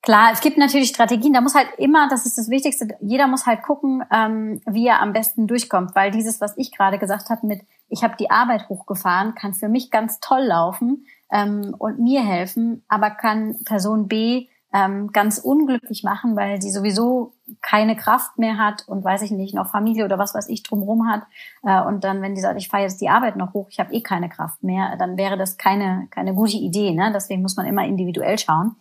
[0.03, 3.47] klar, es gibt natürlich Strategien, da muss halt immer, das ist das Wichtigste, jeder muss
[3.47, 7.47] halt gucken, ähm, wie er am besten durchkommt, weil dieses, was ich gerade gesagt habe
[7.47, 12.25] mit, ich habe die Arbeit hochgefahren, kann für mich ganz toll laufen ähm, und mir
[12.25, 18.59] helfen, aber kann Person B ähm, ganz unglücklich machen, weil sie sowieso keine Kraft mehr
[18.59, 21.23] hat und weiß ich nicht, noch Familie oder was weiß ich drumherum hat.
[21.63, 23.95] Äh, und dann, wenn die sagt, ich fahre jetzt die Arbeit noch hoch, ich habe
[23.95, 26.93] eh keine Kraft mehr, dann wäre das keine, keine gute Idee.
[26.93, 27.13] Ne?
[27.15, 28.77] Deswegen muss man immer individuell schauen.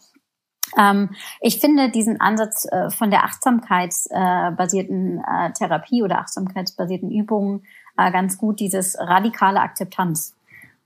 [0.77, 7.63] Ähm, ich finde diesen Ansatz äh, von der achtsamkeitsbasierten äh, Therapie oder achtsamkeitsbasierten Übungen
[7.97, 10.35] äh, ganz gut, dieses radikale Akzeptanz.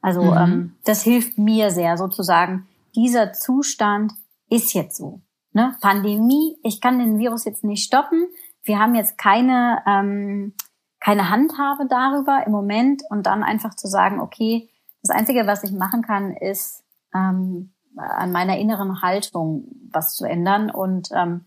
[0.01, 0.37] Also mhm.
[0.37, 4.13] ähm, das hilft mir sehr sozusagen, dieser Zustand
[4.49, 5.21] ist jetzt so.
[5.51, 5.75] Ne?
[5.81, 8.27] Pandemie, ich kann den Virus jetzt nicht stoppen.
[8.63, 10.53] Wir haben jetzt keine, ähm,
[10.99, 14.69] keine Handhabe darüber im Moment und dann einfach zu sagen, okay,
[15.01, 16.83] das Einzige, was ich machen kann, ist
[17.15, 20.69] ähm, an meiner inneren Haltung was zu ändern.
[20.69, 21.45] Und ähm,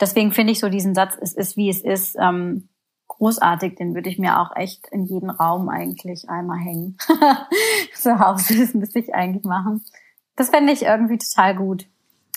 [0.00, 2.68] deswegen finde ich so diesen Satz, es ist wie es ist, ähm,
[3.08, 3.76] großartig.
[3.76, 6.96] Den würde ich mir auch echt in jeden Raum eigentlich einmal hängen.
[7.94, 9.84] Zu Hause, das müsste ich eigentlich machen.
[10.34, 11.86] Das fände ich irgendwie total gut.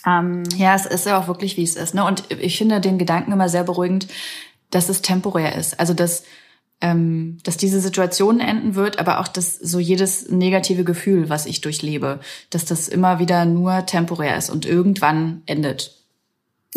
[0.05, 1.95] Ähm, ja, es ist ja auch wirklich, wie es ist.
[1.95, 2.03] Ne?
[2.05, 4.07] Und ich finde den Gedanken immer sehr beruhigend,
[4.69, 5.79] dass es temporär ist.
[5.79, 6.23] Also dass
[6.81, 11.61] ähm, dass diese Situation enden wird, aber auch dass so jedes negative Gefühl, was ich
[11.61, 15.95] durchlebe, dass das immer wieder nur temporär ist und irgendwann endet.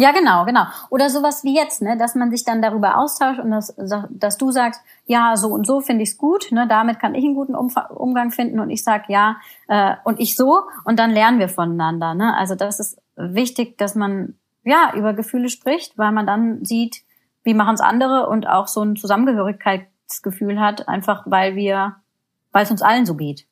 [0.00, 0.66] Ja, genau, genau.
[0.90, 3.74] Oder sowas wie jetzt, ne, dass man sich dann darüber austauscht und dass,
[4.10, 7.34] dass du sagst, ja, so und so finde ich's gut, ne, damit kann ich einen
[7.34, 11.48] guten Umgang finden und ich sag ja äh, und ich so und dann lernen wir
[11.48, 12.14] voneinander.
[12.14, 12.32] Ne?
[12.36, 17.02] Also das ist wichtig, dass man ja über Gefühle spricht, weil man dann sieht,
[17.42, 21.96] wie machen es andere und auch so ein Zusammengehörigkeitsgefühl hat, einfach weil wir,
[22.52, 23.46] weil es uns allen so geht.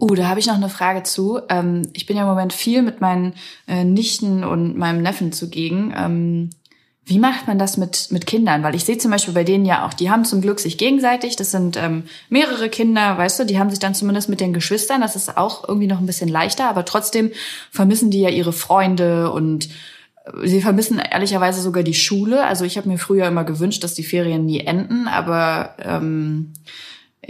[0.00, 1.40] Uh, da habe ich noch eine Frage zu.
[1.50, 3.34] Ähm, ich bin ja im Moment viel mit meinen
[3.66, 5.92] äh, Nichten und meinem Neffen zugegen.
[5.94, 6.50] Ähm,
[7.10, 8.62] wie macht man das mit, mit Kindern?
[8.62, 11.34] Weil ich sehe zum Beispiel bei denen ja auch, die haben zum Glück sich gegenseitig,
[11.34, 15.00] das sind ähm, mehrere Kinder, weißt du, die haben sich dann zumindest mit den Geschwistern,
[15.00, 17.32] das ist auch irgendwie noch ein bisschen leichter, aber trotzdem
[17.72, 19.70] vermissen die ja ihre Freunde und
[20.24, 22.44] äh, sie vermissen ehrlicherweise sogar die Schule.
[22.44, 26.52] Also ich habe mir früher immer gewünscht, dass die Ferien nie enden, aber ähm,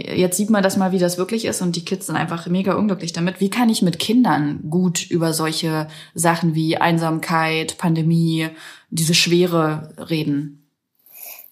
[0.01, 2.75] jetzt sieht man das mal, wie das wirklich ist und die Kids sind einfach mega
[2.75, 3.39] unglücklich damit.
[3.39, 8.49] Wie kann ich mit Kindern gut über solche Sachen wie Einsamkeit, Pandemie,
[8.89, 10.67] diese Schwere reden?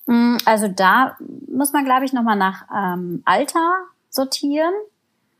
[0.05, 3.73] Mm, also da muss man, glaube ich, nochmal nach ähm, Alter
[4.09, 4.73] sortieren.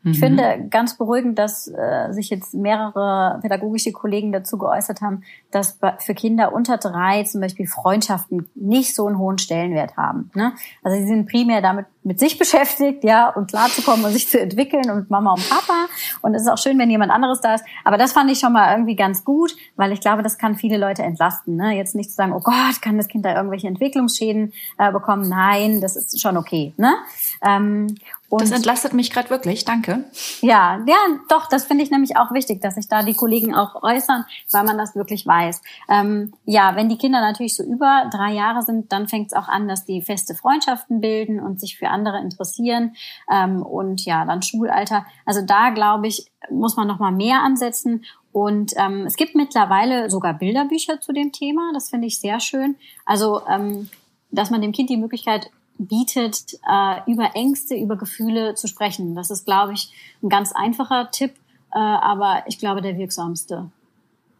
[0.02, 0.24] Ich mhm.
[0.24, 6.14] finde ganz beruhigend, dass äh, sich jetzt mehrere pädagogische Kollegen dazu geäußert haben, dass für
[6.14, 10.30] Kinder unter drei zum Beispiel Freundschaften nicht so einen hohen Stellenwert haben.
[10.34, 10.52] Ne?
[10.82, 14.90] Also sie sind primär damit mit sich beschäftigt, ja, und klarzukommen und sich zu entwickeln
[14.90, 15.86] und Mama und Papa.
[16.22, 17.64] Und es ist auch schön, wenn jemand anderes da ist.
[17.84, 20.78] Aber das fand ich schon mal irgendwie ganz gut, weil ich glaube, das kann viele
[20.78, 21.56] Leute entlasten.
[21.56, 21.76] Ne?
[21.76, 25.28] Jetzt nicht zu sagen, oh Gott, kann das Kind da irgendwelche Entwicklungsschäden äh, bekommen?
[25.28, 26.72] Nein, das ist schon okay.
[26.78, 26.94] Ne?
[27.42, 27.96] Ähm,
[28.30, 30.04] und das entlastet mich gerade wirklich, danke.
[30.40, 30.96] Ja, ja,
[31.28, 34.64] doch, das finde ich nämlich auch wichtig, dass sich da die Kollegen auch äußern, weil
[34.64, 35.60] man das wirklich weiß.
[35.88, 39.48] Ähm, ja, wenn die Kinder natürlich so über drei Jahre sind, dann fängt es auch
[39.48, 42.94] an, dass die feste Freundschaften bilden und sich für andere interessieren.
[43.28, 45.04] Ähm, und ja, dann Schulalter.
[45.26, 48.04] Also da, glaube ich, muss man noch mal mehr ansetzen.
[48.30, 51.72] Und ähm, es gibt mittlerweile sogar Bilderbücher zu dem Thema.
[51.74, 52.76] Das finde ich sehr schön.
[53.04, 53.88] Also, ähm,
[54.30, 55.50] dass man dem Kind die Möglichkeit
[55.86, 59.14] bietet, äh, über Ängste, über Gefühle zu sprechen.
[59.14, 61.34] Das ist, glaube ich, ein ganz einfacher Tipp,
[61.72, 63.70] äh, aber ich glaube der wirksamste.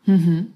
[0.06, 0.52] Mhm.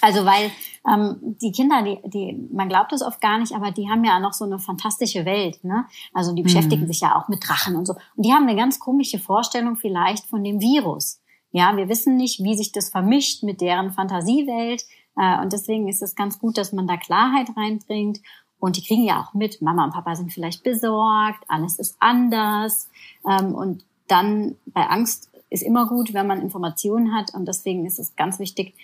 [0.00, 0.50] Also weil
[0.86, 4.20] ähm, die Kinder, die, die, man glaubt es oft gar nicht, aber die haben ja
[4.20, 5.64] noch so eine fantastische Welt.
[5.64, 5.86] Ne?
[6.12, 6.88] Also die beschäftigen mhm.
[6.88, 7.94] sich ja auch mit Drachen und so.
[8.16, 11.20] Und die haben eine ganz komische Vorstellung vielleicht von dem Virus.
[11.52, 14.82] Ja, wir wissen nicht, wie sich das vermischt mit deren Fantasiewelt.
[15.16, 18.20] Äh, und deswegen ist es ganz gut, dass man da Klarheit reinbringt
[18.64, 22.88] und die kriegen ja auch mit, Mama und Papa sind vielleicht besorgt, alles ist anders.
[23.28, 27.34] Ähm, und dann bei Angst ist immer gut, wenn man Informationen hat.
[27.34, 28.74] Und deswegen ist es ganz wichtig,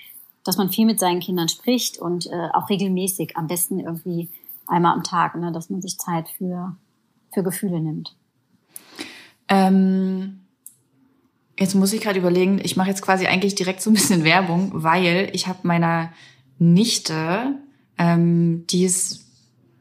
[0.45, 4.29] dass man viel mit seinen Kindern spricht und äh, auch regelmäßig, am besten irgendwie
[4.67, 6.77] einmal am Tag, ne, dass man sich Zeit für,
[7.33, 8.15] für Gefühle nimmt.
[9.49, 10.41] Ähm,
[11.59, 14.73] jetzt muss ich gerade überlegen, ich mache jetzt quasi eigentlich direkt so ein bisschen Werbung,
[14.75, 16.13] weil ich habe meiner
[16.59, 17.59] Nichte,
[17.97, 19.30] ähm, die ist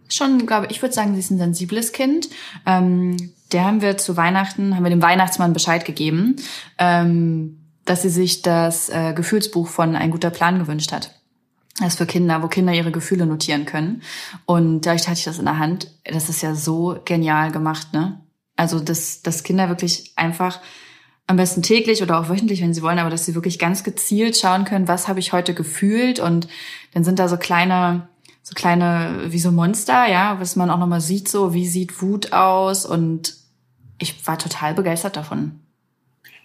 [0.10, 2.30] schon, glaube ich, würde sagen, sie ist ein sensibles Kind.
[2.66, 6.36] Ähm, der haben wir zu Weihnachten, haben wir dem Weihnachtsmann Bescheid gegeben,
[6.78, 11.16] ähm, dass sie sich das äh, Gefühlsbuch von Ein guter Plan gewünscht hat.
[11.80, 14.02] Das ist für Kinder, wo Kinder ihre Gefühle notieren können.
[14.46, 15.92] Und dadurch hatte ich das in der Hand.
[16.04, 18.22] Das ist ja so genial gemacht, ne?
[18.58, 20.60] Also, dass, dass Kinder wirklich einfach
[21.26, 24.36] am besten täglich oder auch wöchentlich, wenn sie wollen, aber dass sie wirklich ganz gezielt
[24.36, 26.20] schauen können, was habe ich heute gefühlt.
[26.20, 26.48] Und
[26.94, 28.10] dann sind da so kleine
[28.50, 32.34] so kleine, wie so Monster, ja, was man auch nochmal sieht, so wie sieht Wut
[32.34, 33.36] aus und
[34.00, 35.60] ich war total begeistert davon.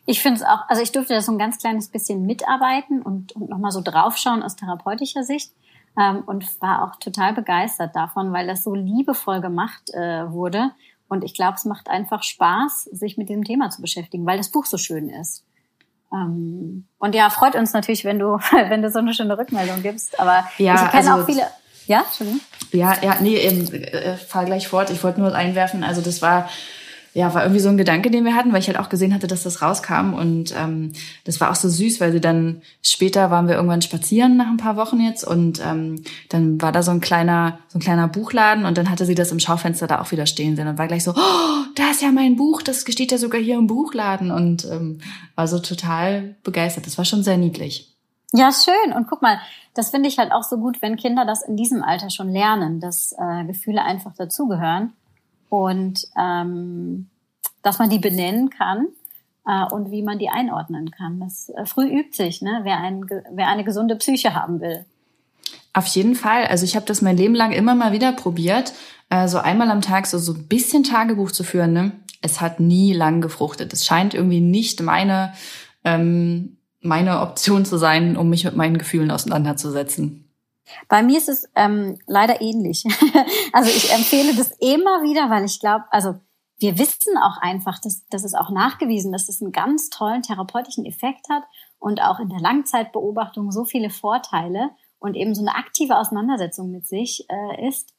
[0.04, 3.32] Ich finde es auch, also ich durfte da so ein ganz kleines bisschen mitarbeiten und,
[3.32, 5.52] und nochmal so draufschauen aus therapeutischer Sicht
[5.98, 10.72] ähm, und war auch total begeistert davon, weil das so liebevoll gemacht äh, wurde.
[11.08, 14.50] Und ich glaube, es macht einfach Spaß, sich mit diesem Thema zu beschäftigen, weil das
[14.50, 15.42] Buch so schön ist.
[16.12, 20.20] Ähm, und ja, freut uns natürlich, wenn du, wenn du so eine schöne Rückmeldung gibst.
[20.20, 21.46] Aber ja, ich kenne also, auch viele.
[21.87, 22.40] Ja, Entschuldigung.
[22.73, 24.90] Ja, ja, nee, ähm, äh, fahr gleich fort.
[24.90, 26.49] Ich wollte nur einwerfen, also das war
[27.14, 29.29] ja, war irgendwie so ein Gedanke, den wir hatten, weil ich halt auch gesehen hatte,
[29.29, 30.14] dass das rauskam.
[30.14, 30.92] Und ähm,
[31.23, 34.57] das war auch so süß, weil sie dann später waren wir irgendwann spazieren nach ein
[34.57, 38.66] paar Wochen jetzt und ähm, dann war da so ein kleiner, so ein kleiner Buchladen
[38.66, 41.05] und dann hatte sie das im Schaufenster da auch wieder stehen sehen und war gleich
[41.05, 44.64] so, oh, da ist ja mein Buch, das steht ja sogar hier im Buchladen und
[44.64, 44.99] ähm,
[45.37, 46.87] war so total begeistert.
[46.87, 47.93] Das war schon sehr niedlich.
[48.37, 48.92] Ja, schön.
[48.92, 49.38] Und guck mal,
[49.75, 52.81] das finde ich halt auch so gut, wenn Kinder das in diesem Alter schon lernen,
[52.81, 54.92] dass äh, Gefühle einfach dazugehören
[55.51, 57.09] und ähm,
[57.62, 58.88] dass man die benennen kann
[59.47, 61.20] äh, und wie man die einordnen kann.
[61.20, 62.62] Das äh, früh übt sich, ne?
[62.64, 64.85] wer, ein, wer eine gesunde Psyche haben will.
[65.73, 66.47] Auf jeden Fall.
[66.47, 68.73] Also ich habe das mein Leben lang immer mal wieder probiert,
[69.11, 71.73] äh, so einmal am Tag so so ein bisschen Tagebuch zu führen.
[71.73, 71.92] Ne?
[72.20, 73.73] Es hat nie lang gefruchtet.
[73.73, 75.35] Es scheint irgendwie nicht meine
[75.85, 80.31] ähm, meine Option zu sein, um mich mit meinen Gefühlen auseinanderzusetzen.
[80.88, 82.85] Bei mir ist es ähm, leider ähnlich.
[83.53, 86.14] also ich empfehle das immer wieder, weil ich glaube, also
[86.59, 90.87] wir wissen auch einfach, dass das ist auch nachgewiesen, dass es einen ganz tollen therapeutischen
[90.87, 91.42] Effekt hat
[91.79, 96.87] und auch in der Langzeitbeobachtung so viele Vorteile und eben so eine aktive Auseinandersetzung mit
[96.87, 97.92] sich äh, ist.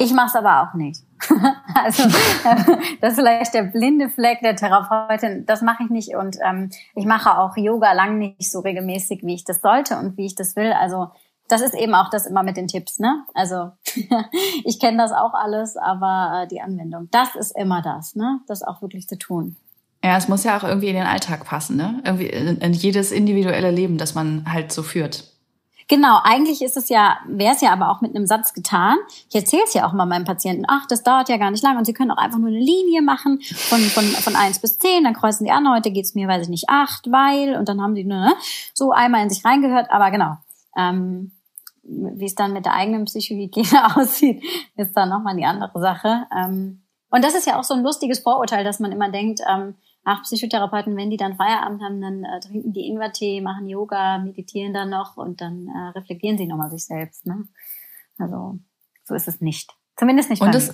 [0.00, 1.02] Ich mache es aber auch nicht.
[1.74, 2.04] also
[3.00, 5.44] das ist vielleicht der blinde Fleck der Therapeutin.
[5.44, 9.34] Das mache ich nicht und ähm, ich mache auch Yoga lang nicht so regelmäßig, wie
[9.34, 10.72] ich das sollte und wie ich das will.
[10.72, 11.08] Also
[11.48, 13.24] das ist eben auch das immer mit den Tipps, ne?
[13.34, 13.72] Also
[14.64, 18.40] ich kenne das auch alles, aber äh, die Anwendung, das ist immer das, ne?
[18.46, 19.56] Das auch wirklich zu tun.
[20.04, 22.00] Ja, es muss ja auch irgendwie in den Alltag passen, ne?
[22.04, 25.24] Irgendwie in, in jedes individuelle Leben, das man halt so führt.
[25.88, 28.98] Genau, eigentlich ist es ja, wäre es ja aber auch mit einem Satz getan.
[29.30, 31.78] Ich erzähle es ja auch mal meinem Patienten, ach, das dauert ja gar nicht lang
[31.78, 35.04] und sie können auch einfach nur eine Linie machen von, von, von eins bis zehn,
[35.04, 37.94] dann kreuzen die an, heute geht's mir, weiß ich nicht, acht, weil, und dann haben
[37.94, 38.34] die nur ne,
[38.74, 40.36] so einmal in sich reingehört, aber genau.
[40.76, 41.32] Ähm,
[41.82, 44.42] wie es dann mit der eigenen Psychohygiene aussieht,
[44.76, 46.26] ist dann nochmal die andere Sache.
[46.36, 49.74] Ähm, und das ist ja auch so ein lustiges Vorurteil, dass man immer denkt, ähm,
[50.10, 54.72] Ach, Psychotherapeuten, wenn die dann Feierabend haben, dann äh, trinken die Ingwertee, machen Yoga, meditieren
[54.72, 57.26] dann noch und dann äh, reflektieren sie nochmal sich selbst.
[57.26, 57.46] Ne?
[58.18, 58.58] Also
[59.04, 59.70] so ist es nicht.
[59.98, 60.40] Zumindest nicht.
[60.40, 60.72] Und es,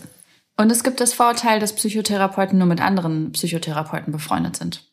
[0.56, 4.88] und es gibt das Vorurteil, dass Psychotherapeuten nur mit anderen Psychotherapeuten befreundet sind.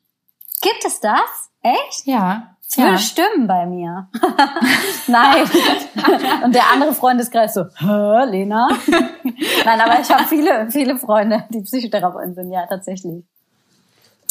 [0.63, 1.51] Gibt es das?
[1.61, 2.05] Echt?
[2.05, 2.57] Ja.
[2.63, 2.97] Das würde ja.
[2.97, 4.09] stimmen bei mir.
[5.07, 5.45] Nein.
[6.45, 8.69] Und der andere Freundeskreis so, Hä, Lena?
[9.65, 13.23] Nein, aber ich habe viele, viele Freunde, die Psychotherapeuten sind, ja, tatsächlich.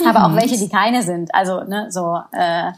[0.06, 1.34] Aber auch welche, die keine sind.
[1.34, 2.72] Also, ne, so, äh,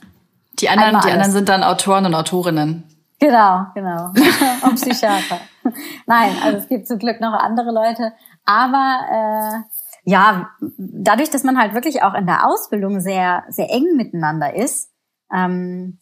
[0.58, 2.84] Die anderen, die anderen sind dann Autoren und Autorinnen.
[3.18, 4.06] Genau, genau.
[4.62, 5.38] Und Psychiater.
[6.06, 8.12] Nein, also es gibt zum Glück noch andere Leute.
[8.44, 13.94] Aber äh, ja, dadurch, dass man halt wirklich auch in der Ausbildung sehr, sehr eng
[13.96, 14.90] miteinander ist,
[15.32, 15.98] ähm,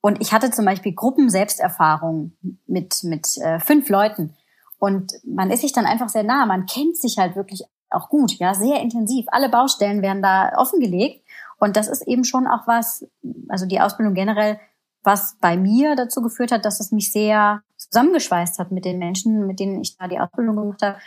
[0.00, 2.36] und ich hatte zum Beispiel Gruppen-Selbsterfahrung
[2.66, 4.36] mit, mit äh, fünf Leuten.
[4.78, 6.44] Und man ist sich dann einfach sehr nah.
[6.44, 7.62] Man kennt sich halt wirklich
[7.94, 9.26] auch gut, ja, sehr intensiv.
[9.28, 11.24] Alle Baustellen werden da offengelegt.
[11.58, 13.06] Und das ist eben schon auch was,
[13.48, 14.58] also die Ausbildung generell,
[15.02, 19.46] was bei mir dazu geführt hat, dass es mich sehr zusammengeschweißt hat mit den Menschen,
[19.46, 20.98] mit denen ich da die Ausbildung gemacht habe,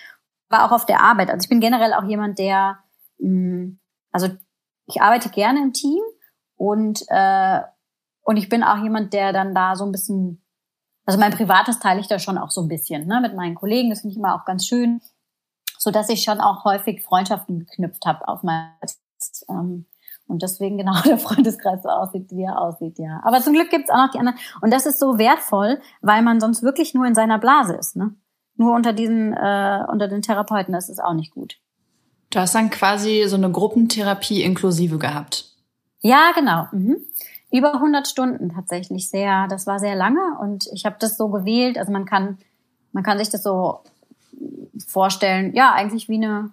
[0.49, 1.29] war auch auf der Arbeit.
[1.29, 2.79] Also ich bin generell auch jemand, der,
[3.19, 3.75] mh,
[4.11, 4.29] also
[4.85, 6.01] ich arbeite gerne im Team
[6.55, 7.61] und äh,
[8.27, 10.43] und ich bin auch jemand, der dann da so ein bisschen,
[11.05, 13.89] also mein Privates teile ich da schon auch so ein bisschen, ne, mit meinen Kollegen.
[13.89, 14.99] Das finde ich immer auch ganz schön,
[15.78, 18.71] so dass ich schon auch häufig Freundschaften geknüpft habe auf mein
[19.49, 19.86] ähm,
[20.28, 23.21] und deswegen genau der Freundeskreis so aussieht, wie er aussieht, ja.
[23.23, 24.38] Aber zum Glück gibt's auch noch die anderen.
[24.61, 28.13] Und das ist so wertvoll, weil man sonst wirklich nur in seiner Blase ist, ne?
[28.55, 31.59] Nur unter diesen, äh, unter den Therapeuten, das ist auch nicht gut.
[32.32, 35.45] Du hast dann quasi so eine Gruppentherapie inklusive gehabt.
[36.01, 36.67] Ja, genau.
[36.71, 36.97] Mhm.
[37.51, 39.47] Über 100 Stunden tatsächlich sehr.
[39.47, 41.78] Das war sehr lange und ich habe das so gewählt.
[41.78, 42.39] Also man kann,
[42.91, 43.82] man kann sich das so
[44.85, 45.53] vorstellen.
[45.53, 46.51] Ja, eigentlich wie eine,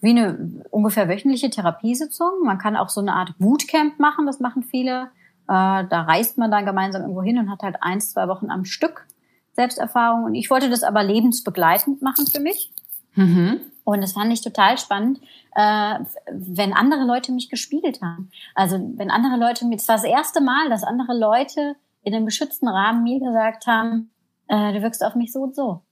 [0.00, 2.42] wie eine ungefähr wöchentliche Therapiesitzung.
[2.44, 4.26] Man kann auch so eine Art Bootcamp machen.
[4.26, 5.08] Das machen viele.
[5.48, 8.64] Äh, da reist man dann gemeinsam irgendwo hin und hat halt eins, zwei Wochen am
[8.64, 9.06] Stück
[9.54, 10.24] Selbsterfahrung.
[10.24, 12.72] Und ich wollte das aber lebensbegleitend machen für mich.
[13.14, 13.60] Mhm.
[13.84, 15.20] Und das fand ich total spannend,
[15.54, 15.98] äh,
[16.30, 18.30] wenn andere Leute mich gespiegelt haben.
[18.54, 22.26] Also wenn andere Leute mir, das war das erste Mal, dass andere Leute in einem
[22.26, 24.10] geschützten Rahmen mir gesagt haben,
[24.48, 25.82] äh, du wirkst auf mich so und so.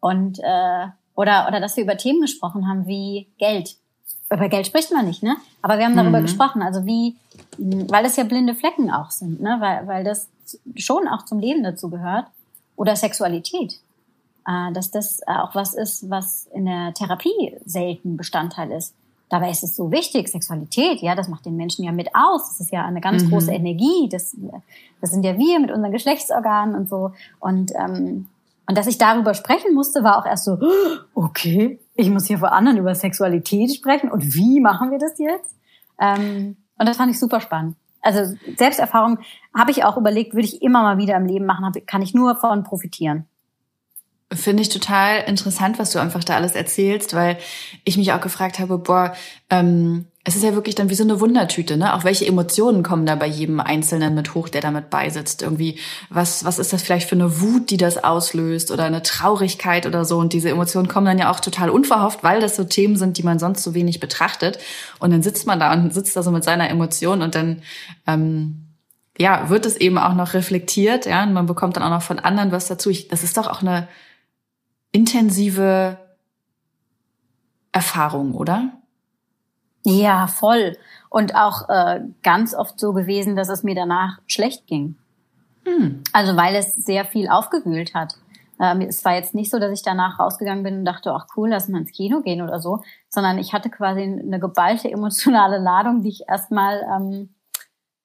[0.00, 3.76] Und äh, oder oder dass wir über Themen gesprochen haben wie Geld.
[4.30, 5.36] Über Geld spricht man nicht, ne?
[5.62, 6.24] Aber wir haben darüber Mhm.
[6.24, 7.16] gesprochen, also wie,
[7.58, 9.56] weil es ja blinde Flecken auch sind, ne?
[9.60, 10.28] Weil weil das
[10.76, 12.26] schon auch zum Leben dazu gehört.
[12.76, 13.78] Oder Sexualität
[14.48, 18.94] äh, dass das auch was ist, was in der Therapie selten Bestandteil ist.
[19.28, 22.48] Dabei ist es so wichtig, Sexualität, ja, das macht den Menschen ja mit aus.
[22.48, 23.28] Das ist ja eine ganz Mhm.
[23.30, 24.08] große Energie.
[24.08, 24.36] Das,
[25.00, 27.10] das sind ja wir mit unseren Geschlechtsorganen und so.
[27.40, 28.28] Und, ähm,
[28.68, 30.58] und dass ich darüber sprechen musste, war auch erst so,
[31.14, 34.10] okay, ich muss hier vor anderen über Sexualität sprechen.
[34.10, 35.56] Und wie machen wir das jetzt?
[36.00, 37.76] Ähm, und das fand ich super spannend.
[38.02, 39.18] Also Selbsterfahrung
[39.56, 42.36] habe ich auch überlegt, würde ich immer mal wieder im Leben machen, kann ich nur
[42.36, 43.26] von profitieren.
[44.32, 47.38] Finde ich total interessant, was du einfach da alles erzählst, weil
[47.84, 49.14] ich mich auch gefragt habe, boah,
[49.50, 51.94] ähm, es ist ja wirklich dann wie so eine Wundertüte, ne?
[51.94, 55.40] Auch welche Emotionen kommen da bei jedem Einzelnen mit hoch, der damit beisitzt?
[55.40, 55.78] Irgendwie,
[56.10, 60.04] was, was ist das vielleicht für eine Wut, die das auslöst oder eine Traurigkeit oder
[60.04, 60.18] so?
[60.18, 63.22] Und diese Emotionen kommen dann ja auch total unverhofft, weil das so Themen sind, die
[63.22, 64.58] man sonst so wenig betrachtet.
[64.98, 67.62] Und dann sitzt man da und sitzt da so mit seiner Emotion und dann,
[68.08, 68.66] ähm,
[69.16, 72.18] ja, wird es eben auch noch reflektiert, ja, und man bekommt dann auch noch von
[72.18, 72.90] anderen was dazu.
[72.90, 73.86] Ich, das ist doch auch eine
[74.90, 75.98] intensive
[77.70, 78.72] Erfahrung, oder?
[79.88, 80.76] Ja, voll.
[81.10, 84.96] Und auch äh, ganz oft so gewesen, dass es mir danach schlecht ging.
[85.64, 86.02] Hm.
[86.12, 88.14] Also weil es sehr viel aufgewühlt hat.
[88.60, 91.50] Ähm, es war jetzt nicht so, dass ich danach rausgegangen bin und dachte, ach cool,
[91.50, 96.02] lass mal ins Kino gehen oder so, sondern ich hatte quasi eine geballte emotionale Ladung,
[96.02, 97.34] die ich erstmal ähm,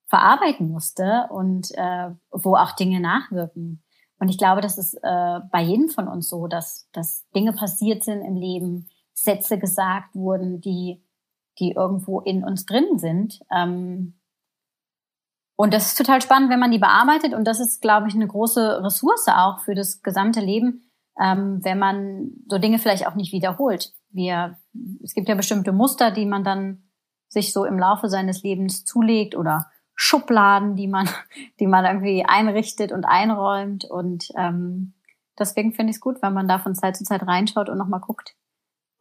[0.06, 3.82] verarbeiten musste und äh, wo auch Dinge nachwirken.
[4.20, 8.04] Und ich glaube, das ist äh, bei jedem von uns so, dass, dass Dinge passiert
[8.04, 11.02] sind im Leben, Sätze gesagt wurden, die,
[11.60, 13.40] die irgendwo in uns drin sind.
[13.52, 14.20] Ähm,
[15.56, 17.34] und das ist total spannend, wenn man die bearbeitet.
[17.34, 20.90] Und das ist, glaube ich, eine große Ressource auch für das gesamte Leben,
[21.22, 23.94] ähm, wenn man so Dinge vielleicht auch nicht wiederholt.
[24.10, 24.58] Wir,
[25.04, 26.84] es gibt ja bestimmte Muster, die man dann
[27.28, 31.08] sich so im Laufe seines Lebens zulegt oder Schubladen, die man,
[31.60, 33.86] die man irgendwie einrichtet und einräumt.
[33.86, 34.94] Und ähm,
[35.38, 38.02] deswegen finde ich es gut, wenn man da von Zeit zu Zeit reinschaut und nochmal
[38.02, 38.36] guckt,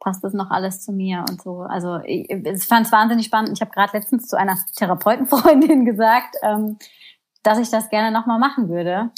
[0.01, 1.61] passt das noch alles zu mir und so.
[1.61, 3.51] Also ich, ich fand es wahnsinnig spannend.
[3.53, 6.77] Ich habe gerade letztens zu einer Therapeutenfreundin gesagt, ähm,
[7.43, 9.11] dass ich das gerne nochmal machen würde.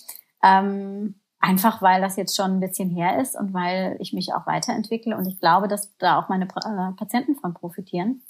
[0.44, 1.16] Ähm,
[1.46, 5.18] Einfach weil das jetzt schon ein bisschen her ist und weil ich mich auch weiterentwickle
[5.18, 8.22] und ich glaube, dass da auch meine äh, Patienten von profitieren.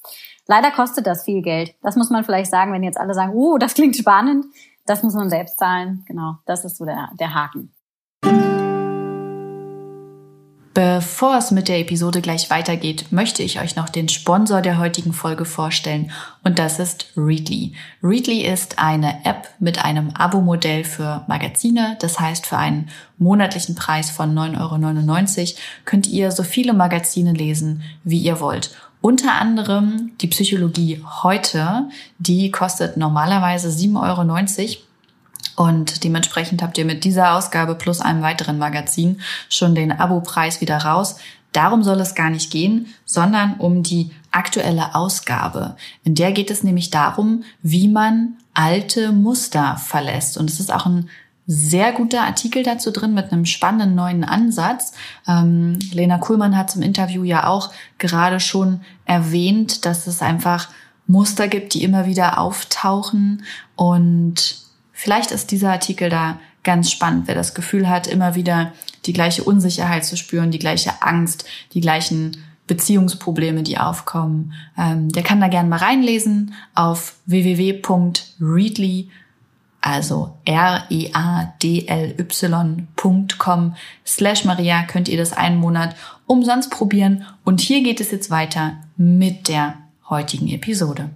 [0.47, 1.75] Leider kostet das viel Geld.
[1.83, 4.47] Das muss man vielleicht sagen, wenn jetzt alle sagen, oh, das klingt spannend.
[4.87, 6.03] Das muss man selbst zahlen.
[6.07, 7.71] Genau, das ist so der, der Haken.
[10.73, 15.13] Bevor es mit der Episode gleich weitergeht, möchte ich euch noch den Sponsor der heutigen
[15.13, 16.09] Folge vorstellen
[16.43, 17.73] und das ist Readly.
[18.01, 21.95] Readly ist eine App mit einem Abo-Modell für Magazine.
[21.99, 27.83] Das heißt, für einen monatlichen Preis von 9,99 Euro könnt ihr so viele Magazine lesen,
[28.03, 28.75] wie ihr wollt.
[28.99, 34.83] Unter anderem die Psychologie heute, die kostet normalerweise 7,90 Euro
[35.55, 40.77] und dementsprechend habt ihr mit dieser Ausgabe plus einem weiteren Magazin schon den Abo-Preis wieder
[40.77, 41.17] raus.
[41.51, 45.75] Darum soll es gar nicht gehen, sondern um die aktuelle Ausgabe.
[46.03, 50.37] In der geht es nämlich darum, wie man alte Muster verlässt.
[50.37, 51.09] Und es ist auch ein
[51.45, 54.93] sehr guter Artikel dazu drin mit einem spannenden neuen Ansatz.
[55.27, 60.69] Ähm, Lena Kuhlmann hat zum Interview ja auch gerade schon erwähnt, dass es einfach
[61.05, 63.43] Muster gibt, die immer wieder auftauchen
[63.75, 64.62] und
[65.03, 68.71] Vielleicht ist dieser Artikel da ganz spannend, wer das Gefühl hat, immer wieder
[69.05, 71.43] die gleiche Unsicherheit zu spüren, die gleiche Angst,
[71.73, 72.37] die gleichen
[72.67, 74.53] Beziehungsprobleme, die aufkommen.
[74.77, 79.09] Ähm, der kann da gerne mal reinlesen auf www.readly,
[79.81, 80.95] also R-E-A-D-L-Y.com
[84.05, 85.97] slash Maria könnt ihr das einen Monat
[86.27, 87.25] umsonst probieren.
[87.43, 91.09] Und hier geht es jetzt weiter mit der heutigen Episode.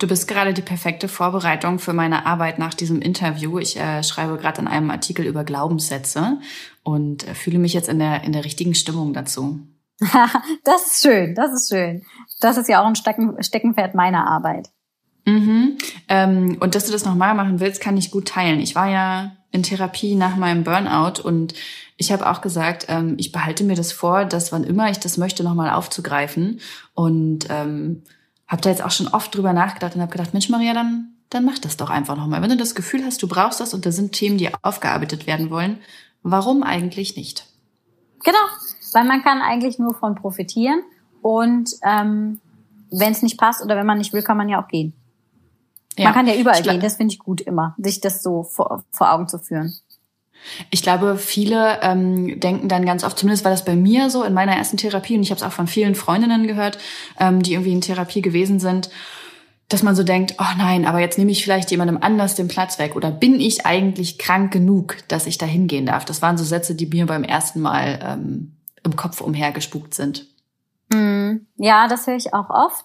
[0.00, 3.58] Du bist gerade die perfekte Vorbereitung für meine Arbeit nach diesem Interview.
[3.58, 6.38] Ich äh, schreibe gerade an einem Artikel über Glaubenssätze
[6.82, 9.60] und äh, fühle mich jetzt in der, in der richtigen Stimmung dazu.
[10.64, 12.02] das ist schön, das ist schön.
[12.40, 14.70] Das ist ja auch ein Stecken, Steckenpferd meiner Arbeit.
[15.26, 15.76] Mhm.
[16.08, 18.58] Ähm, und dass du das nochmal machen willst, kann ich gut teilen.
[18.60, 21.52] Ich war ja in Therapie nach meinem Burnout und
[21.98, 25.18] ich habe auch gesagt, ähm, ich behalte mir das vor, dass wann immer ich das
[25.18, 26.60] möchte, nochmal aufzugreifen.
[26.94, 28.04] Und ähm,
[28.50, 31.44] habe da jetzt auch schon oft drüber nachgedacht und habe gedacht, Mensch Maria, dann, dann
[31.44, 32.42] mach das doch einfach nochmal.
[32.42, 35.50] Wenn du das Gefühl hast, du brauchst das und da sind Themen, die aufgearbeitet werden
[35.50, 35.78] wollen,
[36.22, 37.46] warum eigentlich nicht?
[38.24, 38.38] Genau,
[38.92, 40.82] weil man kann eigentlich nur von profitieren
[41.22, 42.40] und ähm,
[42.90, 44.94] wenn es nicht passt oder wenn man nicht will, kann man ja auch gehen.
[45.96, 46.06] Ja.
[46.06, 49.12] Man kann ja überall gehen, das finde ich gut immer, sich das so vor, vor
[49.12, 49.72] Augen zu führen.
[50.70, 54.34] Ich glaube, viele ähm, denken dann ganz oft, zumindest war das bei mir so in
[54.34, 56.78] meiner ersten Therapie, und ich habe es auch von vielen Freundinnen gehört,
[57.18, 58.90] ähm, die irgendwie in Therapie gewesen sind,
[59.70, 62.78] dass man so denkt, oh nein, aber jetzt nehme ich vielleicht jemandem anders den Platz
[62.80, 62.96] weg.
[62.96, 66.04] Oder bin ich eigentlich krank genug, dass ich da hingehen darf?
[66.04, 70.26] Das waren so Sätze, die mir beim ersten Mal ähm, im Kopf umhergespukt sind.
[70.92, 72.84] Mm, ja, das höre ich auch oft.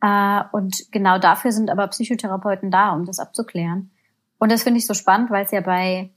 [0.00, 3.90] Äh, und genau dafür sind aber Psychotherapeuten da, um das abzuklären.
[4.38, 6.10] Und das finde ich so spannend, weil es ja bei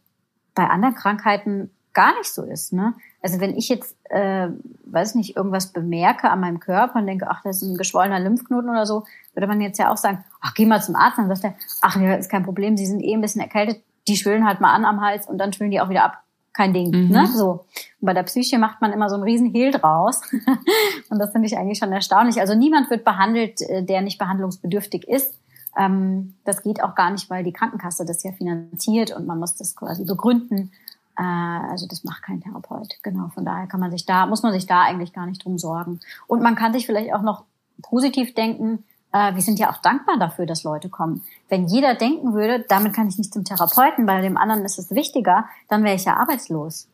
[0.58, 2.74] bei anderen Krankheiten gar nicht so ist.
[2.74, 2.94] Ne?
[3.24, 4.50] Also wenn ich jetzt, äh,
[4.86, 8.70] weiß nicht, irgendwas bemerke an meinem Körper und denke, ach, das ist ein geschwollener Lymphknoten
[8.70, 11.18] oder so, würde man jetzt ja auch sagen, ach, geh mal zum Arzt.
[11.18, 14.16] Dann sagt er, ach, ja, ist kein Problem, Sie sind eh ein bisschen erkältet, die
[14.16, 16.24] schwillen halt mal an am Hals und dann schwillen die auch wieder ab.
[16.54, 17.12] Kein Ding, mhm.
[17.12, 17.28] ne?
[17.28, 17.66] So.
[18.00, 20.22] Und bei der Psyche macht man immer so einen riesen Hehl draus.
[21.10, 22.40] und das finde ich eigentlich schon erstaunlich.
[22.40, 25.37] Also niemand wird behandelt, äh, der nicht behandlungsbedürftig ist.
[25.78, 29.56] Ähm, das geht auch gar nicht, weil die Krankenkasse das ja finanziert und man muss
[29.56, 30.72] das quasi begründen.
[31.18, 32.96] Äh, also das macht kein Therapeut.
[33.04, 35.58] Genau, von daher kann man sich da, muss man sich da eigentlich gar nicht drum
[35.58, 36.00] sorgen.
[36.28, 37.44] Und man kann sich vielleicht auch noch
[37.82, 41.24] positiv denken, äh, wir sind ja auch dankbar dafür, dass Leute kommen.
[41.50, 44.92] Wenn jeder denken würde, damit kann ich nicht zum Therapeuten, bei dem anderen ist es
[44.92, 46.88] wichtiger, dann wäre ich ja arbeitslos.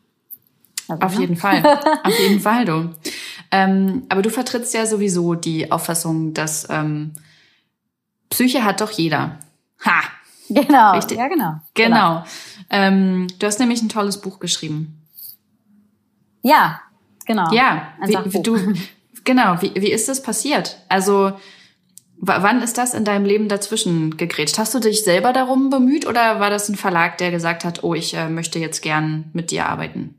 [0.88, 1.22] Also, Auf ne?
[1.22, 1.64] jeden Fall.
[2.04, 2.90] Auf jeden Fall, du.
[3.52, 7.14] Ähm, aber du vertrittst ja sowieso die Auffassung, dass ähm,
[8.34, 9.38] Psyche hat doch jeder.
[9.86, 10.02] Ha!
[10.50, 10.94] Genau.
[10.94, 11.20] Richtig.
[11.20, 11.60] Ja, genau.
[11.76, 11.96] Genau.
[11.96, 12.24] genau.
[12.72, 15.08] Ähm, du hast nämlich ein tolles Buch geschrieben.
[16.42, 16.82] Ja,
[17.26, 17.52] genau.
[17.52, 18.58] Ja, wie, wie du,
[19.24, 19.62] genau.
[19.62, 20.80] Wie, wie ist das passiert?
[20.90, 21.34] Also,
[22.18, 24.58] wann ist das in deinem Leben dazwischen gegrätscht?
[24.58, 27.94] Hast du dich selber darum bemüht oder war das ein Verlag, der gesagt hat, oh,
[27.94, 30.16] ich äh, möchte jetzt gern mit dir arbeiten?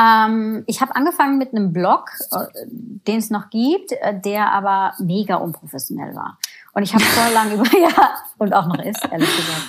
[0.00, 4.94] Ähm, ich habe angefangen mit einem Blog, äh, den es noch gibt, äh, der aber
[4.98, 6.38] mega unprofessionell war.
[6.72, 9.68] Und ich habe vor lang über, ja, und auch noch ist, ehrlich gesagt.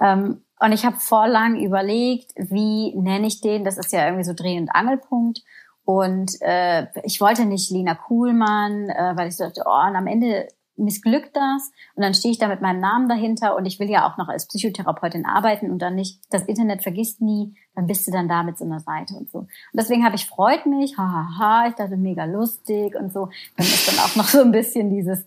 [0.00, 3.64] Ähm, und ich habe vor lang überlegt, wie nenne ich den?
[3.64, 5.40] Das ist ja irgendwie so Dreh- und Angelpunkt.
[5.84, 10.46] Und äh, ich wollte nicht Lina Kuhlmann, äh, weil ich dachte, oh, und am Ende
[10.76, 14.06] missglückt das und dann stehe ich da mit meinem Namen dahinter und ich will ja
[14.08, 18.10] auch noch als Psychotherapeutin arbeiten und dann nicht, das Internet vergisst nie, dann bist du
[18.10, 19.40] dann da mit so einer Seite und so.
[19.40, 23.28] Und deswegen habe ich freut mich, hahaha, ich dachte mega lustig und so.
[23.56, 25.26] Dann ist dann auch noch so ein bisschen dieses,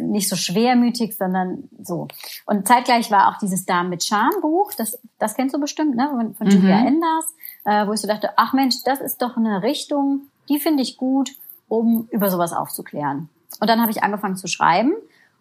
[0.00, 2.08] nicht so schwermütig, sondern so.
[2.46, 6.08] Und zeitgleich war auch dieses Damen mit Charme Buch, das, das kennst du bestimmt, ne,
[6.10, 6.52] von, von mhm.
[6.52, 10.60] Julia Enders, äh, wo ich so dachte, ach Mensch, das ist doch eine Richtung, die
[10.60, 11.30] finde ich gut,
[11.68, 13.28] um über sowas aufzuklären.
[13.60, 14.92] Und dann habe ich angefangen zu schreiben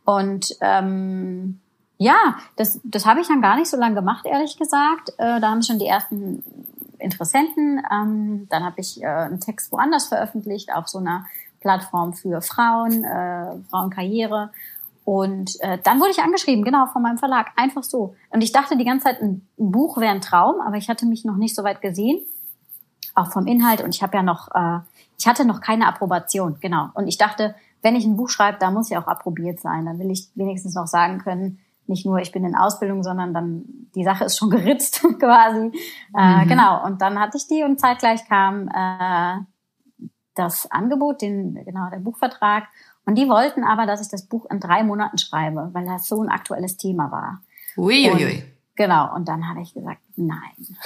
[0.04, 1.60] und ähm,
[1.98, 5.10] ja, das, das habe ich dann gar nicht so lange gemacht, ehrlich gesagt.
[5.18, 6.44] Äh, da haben schon die ersten
[6.98, 7.82] Interessenten.
[7.92, 11.26] Ähm, dann habe ich äh, einen Text woanders veröffentlicht, auf so einer
[11.60, 14.52] Plattform für Frauen, äh, Frauenkarriere.
[15.06, 18.16] Und äh, dann wurde ich angeschrieben, genau, von meinem Verlag, einfach so.
[18.30, 21.06] Und ich dachte die ganze Zeit, ein, ein Buch wäre ein Traum, aber ich hatte
[21.06, 22.20] mich noch nicht so weit gesehen,
[23.16, 23.82] auch vom Inhalt.
[23.82, 24.80] Und ich habe ja noch, äh,
[25.18, 26.90] ich hatte noch keine Approbation, genau.
[26.94, 29.86] Und ich dachte, wenn ich ein Buch schreibe, da muss ja auch approbiert sein.
[29.86, 33.64] Dann will ich wenigstens noch sagen können, nicht nur ich bin in Ausbildung, sondern dann
[33.96, 35.72] die Sache ist schon geritzt quasi.
[36.16, 36.48] Äh, mhm.
[36.48, 36.86] genau.
[36.86, 39.40] Und dann hatte ich die und zeitgleich kam äh,
[40.40, 42.68] das Angebot, den genau der Buchvertrag.
[43.06, 46.22] Und die wollten aber, dass ich das Buch in drei Monaten schreibe, weil das so
[46.22, 47.42] ein aktuelles Thema war.
[47.78, 48.36] Uiuiui.
[48.36, 48.44] Und,
[48.76, 49.14] genau.
[49.16, 50.40] Und dann habe ich gesagt, nein,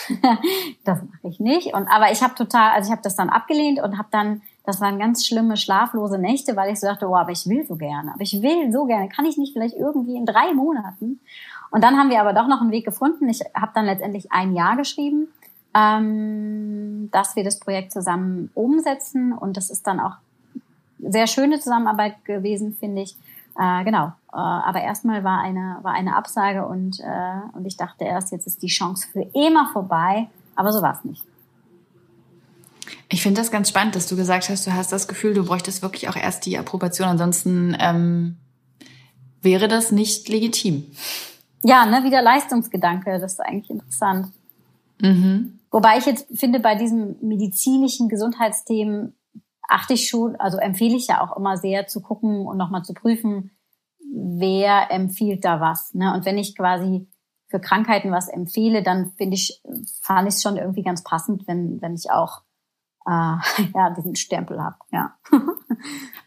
[0.83, 1.73] das mache ich nicht.
[1.73, 4.79] Und aber ich habe total, also ich habe das dann abgelehnt und habe dann das
[4.79, 8.13] waren ganz schlimme schlaflose Nächte, weil ich so dachte, oh, aber ich will so gerne,
[8.13, 9.09] aber ich will so gerne.
[9.09, 11.19] Kann ich nicht vielleicht irgendwie in drei Monaten?
[11.69, 13.27] Und dann haben wir aber doch noch einen Weg gefunden.
[13.27, 15.27] Ich habe dann letztendlich ein Jahr geschrieben,
[15.75, 19.33] ähm, dass wir das Projekt zusammen umsetzen.
[19.33, 20.15] Und das ist dann auch
[20.99, 23.15] sehr schöne Zusammenarbeit gewesen, finde ich.
[23.57, 24.07] Äh, genau.
[24.31, 28.47] Äh, aber erstmal war eine, war eine Absage und, äh, und ich dachte erst, jetzt
[28.47, 30.27] ist die Chance für immer vorbei.
[30.55, 31.23] Aber so war es nicht.
[33.09, 35.81] Ich finde das ganz spannend, dass du gesagt hast, du hast das Gefühl, du bräuchtest
[35.81, 38.37] wirklich auch erst die Approbation, ansonsten ähm,
[39.41, 40.85] wäre das nicht legitim.
[41.63, 44.27] Ja, ne, wieder Leistungsgedanke, das ist eigentlich interessant.
[44.99, 45.59] Mhm.
[45.73, 49.17] Wobei ich jetzt finde, bei diesem medizinischen Gesundheitsthemen
[49.67, 52.93] achte ich schon, also empfehle ich ja auch immer sehr zu gucken und nochmal zu
[52.93, 53.49] prüfen,
[53.99, 55.95] wer empfiehlt da was.
[55.95, 56.13] Ne?
[56.13, 57.07] Und wenn ich quasi
[57.47, 59.63] für Krankheiten was empfehle, dann finde ich,
[59.99, 62.42] fand ich es schon irgendwie ganz passend, wenn, wenn ich auch
[63.05, 63.35] äh,
[63.75, 64.75] ja, diesen Stempel habe.
[64.91, 65.13] Ja.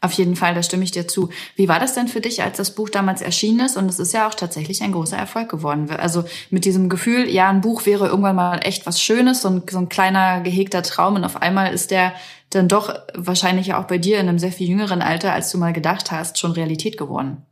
[0.01, 1.31] Auf jeden Fall, da stimme ich dir zu.
[1.57, 3.77] Wie war das denn für dich, als das Buch damals erschienen ist?
[3.77, 5.91] Und es ist ja auch tatsächlich ein großer Erfolg geworden.
[5.91, 9.63] Also mit diesem Gefühl, ja, ein Buch wäre irgendwann mal echt was Schönes, so ein,
[9.69, 11.15] so ein kleiner gehegter Traum.
[11.15, 12.13] Und auf einmal ist der
[12.51, 15.59] dann doch wahrscheinlich ja auch bei dir in einem sehr viel jüngeren Alter, als du
[15.59, 17.45] mal gedacht hast, schon Realität geworden.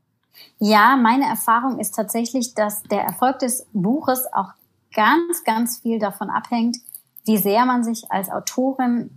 [0.58, 4.52] Ja, meine Erfahrung ist tatsächlich, dass der Erfolg des Buches auch
[4.94, 6.76] ganz, ganz viel davon abhängt,
[7.24, 9.10] wie sehr man sich als Autorin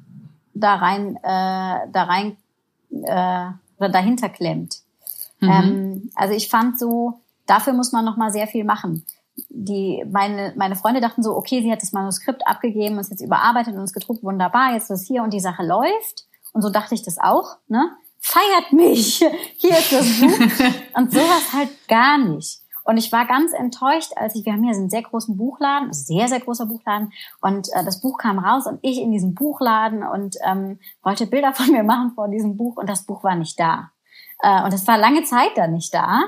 [0.53, 2.37] da rein, äh, da rein
[2.91, 4.81] äh, oder dahinter klemmt.
[5.39, 5.49] Mhm.
[5.49, 9.05] Ähm, also ich fand so, dafür muss man noch mal sehr viel machen.
[9.49, 13.75] Die, meine, meine Freunde dachten so, okay, sie hat das Manuskript abgegeben es jetzt überarbeitet
[13.75, 16.25] und es gedruckt, wunderbar, jetzt ist es hier und die Sache läuft.
[16.53, 17.91] Und so dachte ich das auch, ne?
[18.19, 19.19] Feiert mich!
[19.57, 20.65] Hier ist das Buch.
[20.95, 22.61] und sowas halt gar nicht.
[22.87, 26.29] Und ich war ganz enttäuscht, als ich, wir haben hier einen sehr großen Buchladen, sehr,
[26.29, 27.11] sehr großer Buchladen.
[27.41, 31.51] Und äh, das Buch kam raus und ich in diesem Buchladen und ähm, wollte Bilder
[31.53, 33.91] von mir machen vor diesem Buch und das Buch war nicht da.
[34.39, 36.27] Äh, und es war lange Zeit da nicht da.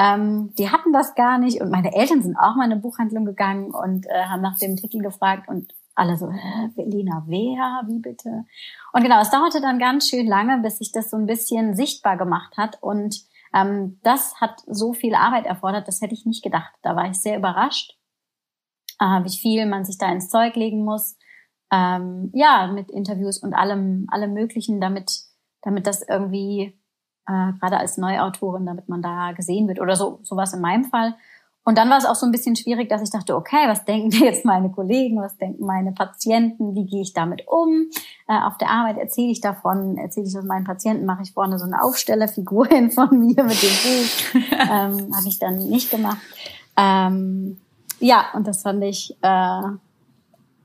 [0.00, 3.24] Ähm, die hatten das gar nicht und meine Eltern sind auch mal in eine Buchhandlung
[3.24, 8.00] gegangen und äh, haben nach dem Titel gefragt und alle so, Hä, Lena, wer, wie
[8.00, 8.46] bitte?
[8.92, 12.16] Und genau, es dauerte dann ganz schön lange, bis sich das so ein bisschen sichtbar
[12.16, 16.72] gemacht hat und ähm, das hat so viel Arbeit erfordert, das hätte ich nicht gedacht.
[16.82, 17.98] Da war ich sehr überrascht,
[19.00, 21.16] äh, wie viel man sich da ins Zeug legen muss.
[21.72, 25.10] Ähm, ja, mit Interviews und allem, allem Möglichen, damit,
[25.62, 26.80] damit das irgendwie
[27.26, 31.14] äh, gerade als Neuautorin, damit man da gesehen wird oder so sowas in meinem Fall.
[31.64, 34.10] Und dann war es auch so ein bisschen schwierig, dass ich dachte, okay, was denken
[34.24, 37.90] jetzt meine Kollegen, was denken meine Patienten, wie gehe ich damit um?
[38.28, 41.58] Äh, auf der Arbeit erzähle ich davon, erzähle ich das meinen Patienten, mache ich vorne
[41.58, 44.42] so eine Aufstellerfigur hin von mir mit dem Buch.
[44.52, 46.18] ähm, Habe ich dann nicht gemacht.
[46.76, 47.60] Ähm,
[47.98, 49.62] ja, und das fand ich, äh,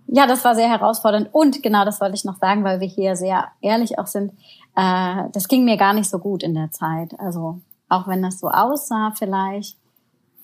[0.07, 1.29] ja, das war sehr herausfordernd.
[1.33, 4.31] Und genau das wollte ich noch sagen, weil wir hier sehr ehrlich auch sind.
[4.75, 7.19] Äh, das ging mir gar nicht so gut in der Zeit.
[7.19, 9.77] Also auch wenn das so aussah vielleicht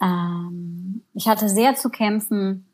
[0.01, 2.67] ähm, ich hatte sehr zu kämpfen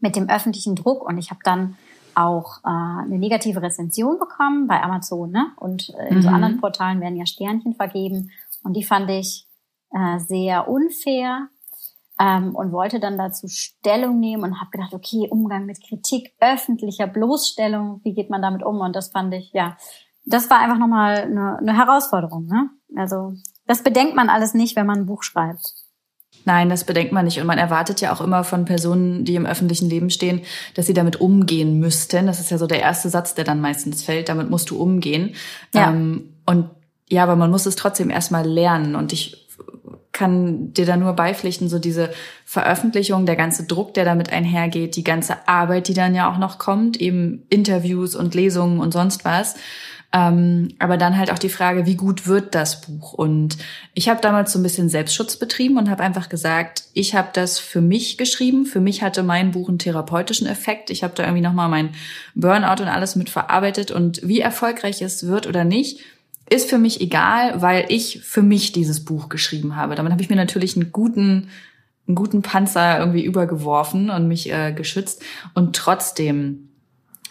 [0.00, 1.76] mit dem öffentlichen Druck und ich habe dann
[2.14, 5.48] auch äh, eine negative Rezension bekommen bei Amazon ne?
[5.56, 6.22] und äh, in mhm.
[6.22, 8.30] so anderen Portalen werden ja Sternchen vergeben
[8.62, 9.48] und die fand ich
[9.90, 11.48] äh, sehr unfair
[12.20, 17.06] ähm, und wollte dann dazu Stellung nehmen und habe gedacht, okay, Umgang mit Kritik, öffentlicher
[17.06, 18.80] Bloßstellung, wie geht man damit um?
[18.80, 19.76] Und das fand ich, ja,
[20.24, 22.46] das war einfach nochmal eine, eine Herausforderung.
[22.46, 22.70] Ne?
[22.96, 23.34] Also
[23.66, 25.83] das bedenkt man alles nicht, wenn man ein Buch schreibt.
[26.44, 27.40] Nein, das bedenkt man nicht.
[27.40, 30.42] Und man erwartet ja auch immer von Personen, die im öffentlichen Leben stehen,
[30.74, 32.26] dass sie damit umgehen müssten.
[32.26, 34.28] Das ist ja so der erste Satz, der dann meistens fällt.
[34.28, 35.34] Damit musst du umgehen.
[35.74, 35.90] Ja.
[35.90, 36.70] Ähm, und
[37.08, 39.44] ja, aber man muss es trotzdem erstmal lernen und ich
[40.14, 42.10] kann dir da nur beipflichten, so diese
[42.44, 46.58] Veröffentlichung, der ganze Druck, der damit einhergeht, die ganze Arbeit, die dann ja auch noch
[46.58, 49.56] kommt, eben Interviews und Lesungen und sonst was.
[50.14, 53.14] Ähm, aber dann halt auch die Frage, wie gut wird das Buch?
[53.14, 53.58] Und
[53.94, 57.58] ich habe damals so ein bisschen Selbstschutz betrieben und habe einfach gesagt, ich habe das
[57.58, 58.64] für mich geschrieben.
[58.64, 60.90] Für mich hatte mein Buch einen therapeutischen Effekt.
[60.90, 61.90] Ich habe da irgendwie nochmal mein
[62.36, 63.90] Burnout und alles mit verarbeitet.
[63.90, 65.98] Und wie erfolgreich es wird oder nicht,
[66.48, 69.96] ist für mich egal, weil ich für mich dieses Buch geschrieben habe.
[69.96, 71.48] Damit habe ich mir natürlich einen guten,
[72.06, 75.24] einen guten Panzer irgendwie übergeworfen und mich äh, geschützt.
[75.54, 76.68] Und trotzdem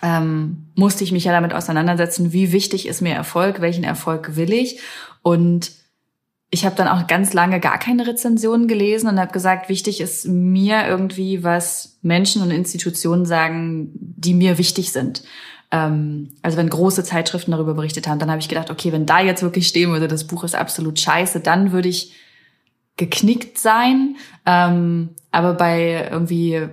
[0.03, 4.53] ähm, musste ich mich ja damit auseinandersetzen, wie wichtig ist mir Erfolg, welchen Erfolg will
[4.53, 4.79] ich.
[5.23, 5.71] Und
[6.51, 10.27] ich habe dann auch ganz lange gar keine Rezensionen gelesen und habe gesagt, wichtig ist
[10.27, 15.23] mir irgendwie, was Menschen und Institutionen sagen, die mir wichtig sind
[15.73, 19.19] ähm, also wenn große Zeitschriften darüber berichtet haben, dann habe ich gedacht, okay, wenn da
[19.19, 22.13] jetzt wirklich stehen würde, das Buch ist absolut scheiße, dann würde ich
[22.95, 24.15] geknickt sein.
[24.45, 26.69] Ähm, aber bei irgendwie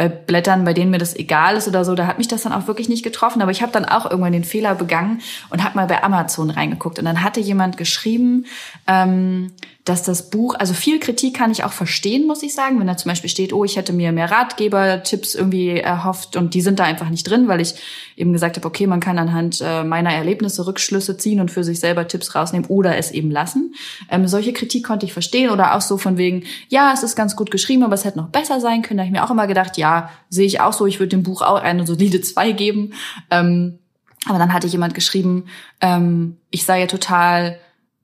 [0.00, 2.54] bei Blättern, bei denen mir das egal ist oder so, da hat mich das dann
[2.54, 3.42] auch wirklich nicht getroffen.
[3.42, 5.20] Aber ich habe dann auch irgendwann den Fehler begangen
[5.50, 6.98] und habe mal bei Amazon reingeguckt.
[6.98, 8.46] Und dann hatte jemand geschrieben,
[8.86, 9.52] ähm,
[9.84, 12.96] dass das Buch, also viel Kritik kann ich auch verstehen, muss ich sagen, wenn da
[12.96, 16.84] zum Beispiel steht, oh, ich hätte mir mehr Ratgeber-Tipps irgendwie erhofft und die sind da
[16.84, 17.74] einfach nicht drin, weil ich
[18.16, 21.80] eben gesagt habe, okay, man kann anhand äh, meiner Erlebnisse Rückschlüsse ziehen und für sich
[21.80, 23.74] selber Tipps rausnehmen oder es eben lassen.
[24.10, 27.34] Ähm, solche Kritik konnte ich verstehen oder auch so von wegen, ja, es ist ganz
[27.34, 28.98] gut geschrieben, aber es hätte noch besser sein können.
[28.98, 29.89] Da habe ich mir auch immer gedacht, ja,
[30.28, 32.94] sehe ich auch so, ich würde dem Buch auch eine solide zwei geben.
[33.30, 33.78] Ähm,
[34.26, 35.46] aber dann hatte jemand geschrieben,
[35.80, 37.58] ähm, ich sei ja total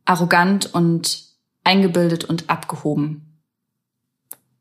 [0.05, 1.24] arrogant und
[1.64, 3.26] eingebildet und abgehoben.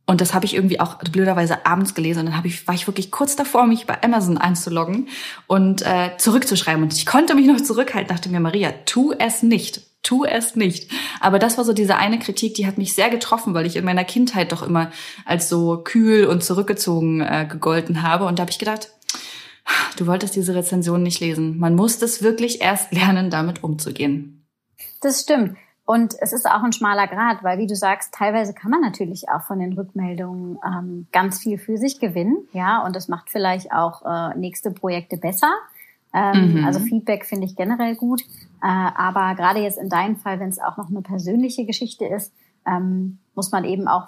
[0.07, 2.85] Und das habe ich irgendwie auch blöderweise abends gelesen und dann hab ich, war ich
[2.85, 5.07] wirklich kurz davor, mich bei Amazon einzuloggen
[5.47, 6.83] und äh, zurückzuschreiben.
[6.83, 9.81] Und ich konnte mich noch zurückhalten, dachte mir, Maria, tu es nicht.
[10.05, 10.91] Tu es nicht.
[11.19, 13.83] Aber das war so diese eine Kritik, die hat mich sehr getroffen, weil ich in
[13.83, 14.91] meiner Kindheit doch immer
[15.25, 18.25] als so kühl und zurückgezogen äh, gegolten habe.
[18.25, 18.91] Und da habe ich gedacht,
[19.97, 21.57] du wolltest diese Rezension nicht lesen.
[21.57, 24.45] Man muss das wirklich erst lernen, damit umzugehen.
[25.01, 25.57] Das stimmt.
[25.85, 29.29] Und es ist auch ein schmaler Grad, weil wie du sagst, teilweise kann man natürlich
[29.29, 33.71] auch von den Rückmeldungen ähm, ganz viel für sich gewinnen, ja, und das macht vielleicht
[33.71, 35.53] auch äh, nächste Projekte besser.
[36.11, 36.65] Ähm, mhm.
[36.65, 38.23] Also Feedback finde ich generell gut,
[38.67, 42.33] aber gerade jetzt in deinem Fall, wenn es auch noch eine persönliche Geschichte ist,
[42.65, 44.07] ähm, muss man eben auch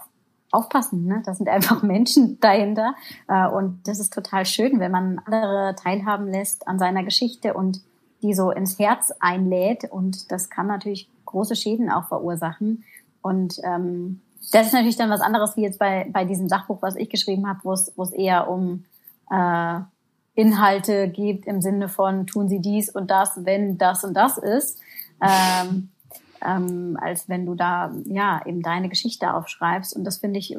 [0.52, 1.06] aufpassen.
[1.06, 1.22] Ne?
[1.26, 2.96] Da sind einfach Menschen dahinter
[3.28, 7.82] äh, und das ist total schön, wenn man andere teilhaben lässt an seiner Geschichte und
[8.24, 12.84] die so ins Herz einlädt und das kann natürlich große Schäden auch verursachen.
[13.22, 16.96] Und ähm, das ist natürlich dann was anderes wie jetzt bei, bei diesem Sachbuch, was
[16.96, 18.86] ich geschrieben habe, wo es, wo es eher um
[19.30, 19.82] äh,
[20.38, 24.80] Inhalte geht im Sinne von tun Sie dies und das, wenn das und das ist,
[25.20, 25.90] ähm,
[26.46, 29.96] ähm, als wenn du da ja eben deine Geschichte aufschreibst.
[29.96, 30.56] Und das finde ich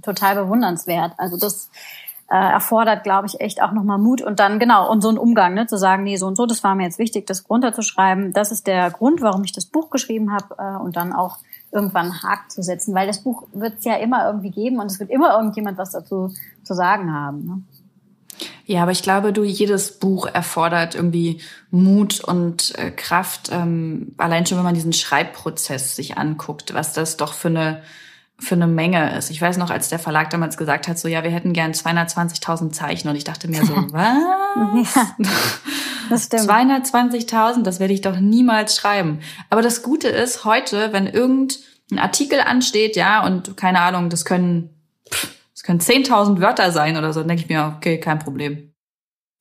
[0.00, 1.14] total bewundernswert.
[1.18, 1.70] Also das
[2.30, 5.54] äh, erfordert, glaube ich, echt auch nochmal Mut und dann, genau, und so ein Umgang,
[5.54, 8.32] ne, zu sagen, nee, so und so, das war mir jetzt wichtig, das runterzuschreiben.
[8.32, 11.38] Das ist der Grund, warum ich das Buch geschrieben habe äh, und dann auch
[11.72, 14.86] irgendwann einen Haken zu setzen, weil das Buch wird es ja immer irgendwie geben und
[14.86, 17.44] es wird immer irgendjemand was dazu zu sagen haben.
[17.44, 17.62] Ne?
[18.68, 21.40] Ja, aber ich glaube, du, jedes Buch erfordert irgendwie
[21.70, 27.16] Mut und äh, Kraft, ähm, allein schon, wenn man diesen Schreibprozess sich anguckt, was das
[27.16, 27.82] doch für eine
[28.38, 29.30] für eine Menge ist.
[29.30, 32.70] Ich weiß noch, als der Verlag damals gesagt hat, so ja, wir hätten gern 220.000
[32.70, 34.18] Zeichen und ich dachte mir so, was?
[34.84, 35.32] ja,
[36.10, 36.50] das stimmt.
[36.50, 39.20] 220.000, das werde ich doch niemals schreiben.
[39.48, 44.68] Aber das Gute ist, heute, wenn irgendein Artikel ansteht, ja, und keine Ahnung, das können,
[45.10, 45.30] das
[45.66, 48.72] können 10.000 Wörter sein oder so, dann denke ich mir, okay, kein Problem.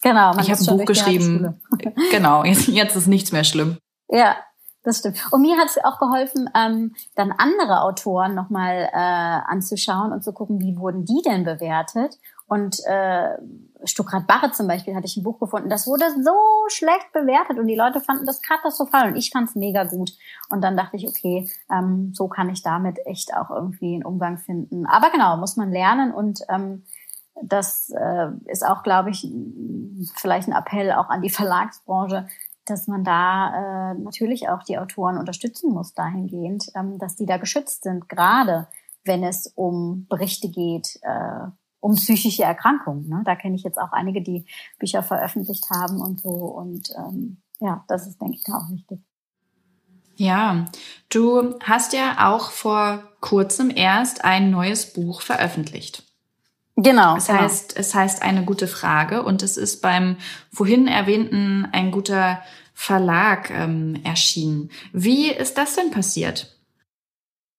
[0.01, 0.38] Genau.
[0.39, 1.61] ich habe ein Buch geschrieben.
[2.11, 3.78] genau, jetzt, jetzt ist nichts mehr schlimm.
[4.09, 4.36] Ja,
[4.84, 5.19] das stimmt.
[5.32, 10.32] Und mir hat es auch geholfen, ähm, dann andere Autoren nochmal äh, anzuschauen und zu
[10.32, 12.19] gucken, wie wurden die denn bewertet.
[12.47, 13.30] Und äh,
[13.86, 16.34] Stuckrad Barre zum Beispiel hatte ich ein Buch gefunden, das wurde so
[16.68, 20.14] schlecht bewertet und die Leute fanden das katastrophal und ich fand es mega gut.
[20.50, 24.38] Und dann dachte ich, okay, ähm, so kann ich damit echt auch irgendwie einen Umgang
[24.38, 24.86] finden.
[24.86, 26.84] Aber genau, muss man lernen und ähm,
[27.42, 29.28] das äh, ist auch, glaube ich,
[30.16, 32.28] vielleicht ein Appell auch an die Verlagsbranche,
[32.66, 37.38] dass man da äh, natürlich auch die Autoren unterstützen muss dahingehend, ähm, dass die da
[37.38, 38.68] geschützt sind, gerade
[39.04, 41.48] wenn es um Berichte geht, äh,
[41.86, 43.08] um psychische Erkrankungen.
[43.08, 43.22] Ne?
[43.26, 44.46] Da kenne ich jetzt auch einige, die
[44.80, 46.30] Bücher veröffentlicht haben und so.
[46.30, 49.00] Und ähm, ja, das ist, denke ich, da auch wichtig.
[50.16, 50.66] Ja,
[51.10, 56.04] du hast ja auch vor kurzem erst ein neues Buch veröffentlicht.
[56.76, 57.18] Genau.
[57.18, 57.42] Es genau.
[57.42, 60.18] heißt, es heißt eine gute Frage und es ist beim
[60.52, 62.42] vorhin erwähnten ein guter
[62.74, 64.72] Verlag ähm, erschienen.
[64.92, 66.55] Wie ist das denn passiert?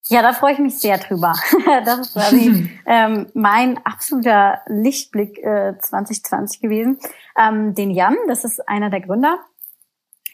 [0.09, 1.35] Ja, da freue ich mich sehr drüber.
[1.85, 6.99] Das ist quasi ähm, mein absoluter Lichtblick äh, 2020 gewesen.
[7.37, 9.39] Ähm, den Jan, das ist einer der Gründer,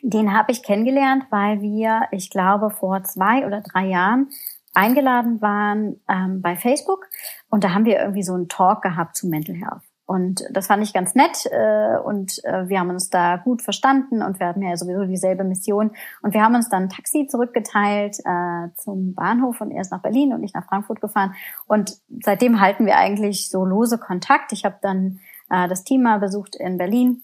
[0.02, 4.30] den habe ich kennengelernt, weil wir, ich glaube, vor zwei oder drei Jahren
[4.74, 7.08] eingeladen waren ähm, bei Facebook
[7.50, 9.82] und da haben wir irgendwie so einen Talk gehabt zu Mental Health.
[10.04, 14.22] Und das fand ich ganz nett äh, und äh, wir haben uns da gut verstanden
[14.22, 15.92] und wir hatten ja sowieso dieselbe Mission.
[16.22, 20.02] Und wir haben uns dann ein Taxi zurückgeteilt äh, zum Bahnhof und er ist nach
[20.02, 21.34] Berlin und ich nach Frankfurt gefahren.
[21.66, 24.52] Und seitdem halten wir eigentlich so lose Kontakt.
[24.52, 27.22] Ich habe dann äh, das Team mal besucht in Berlin.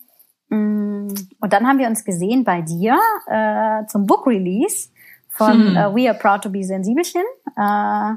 [0.49, 1.09] Mm,
[1.41, 4.89] und dann haben wir uns gesehen bei dir äh, zum Book Release
[5.29, 5.76] von hm.
[5.76, 7.22] äh, We Are Proud to Be Sensibelchen.
[7.57, 8.14] Äh,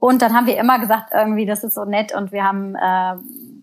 [0.00, 3.16] und dann haben wir immer gesagt, irgendwie, das ist so nett und wir haben, äh,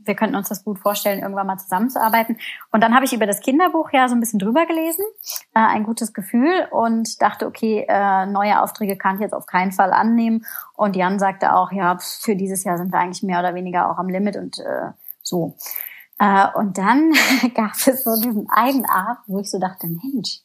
[0.05, 2.37] wir könnten uns das gut vorstellen, irgendwann mal zusammenzuarbeiten.
[2.71, 5.05] Und dann habe ich über das Kinderbuch ja so ein bisschen drüber gelesen,
[5.53, 9.71] äh, ein gutes Gefühl und dachte, okay, äh, neue Aufträge kann ich jetzt auf keinen
[9.71, 10.45] Fall annehmen.
[10.73, 13.97] Und Jan sagte auch, ja, für dieses Jahr sind wir eigentlich mehr oder weniger auch
[13.97, 14.91] am Limit und äh,
[15.21, 15.55] so.
[16.19, 17.13] Äh, und dann
[17.53, 20.41] gab es so diesen einen Abend, wo ich so dachte, Mensch,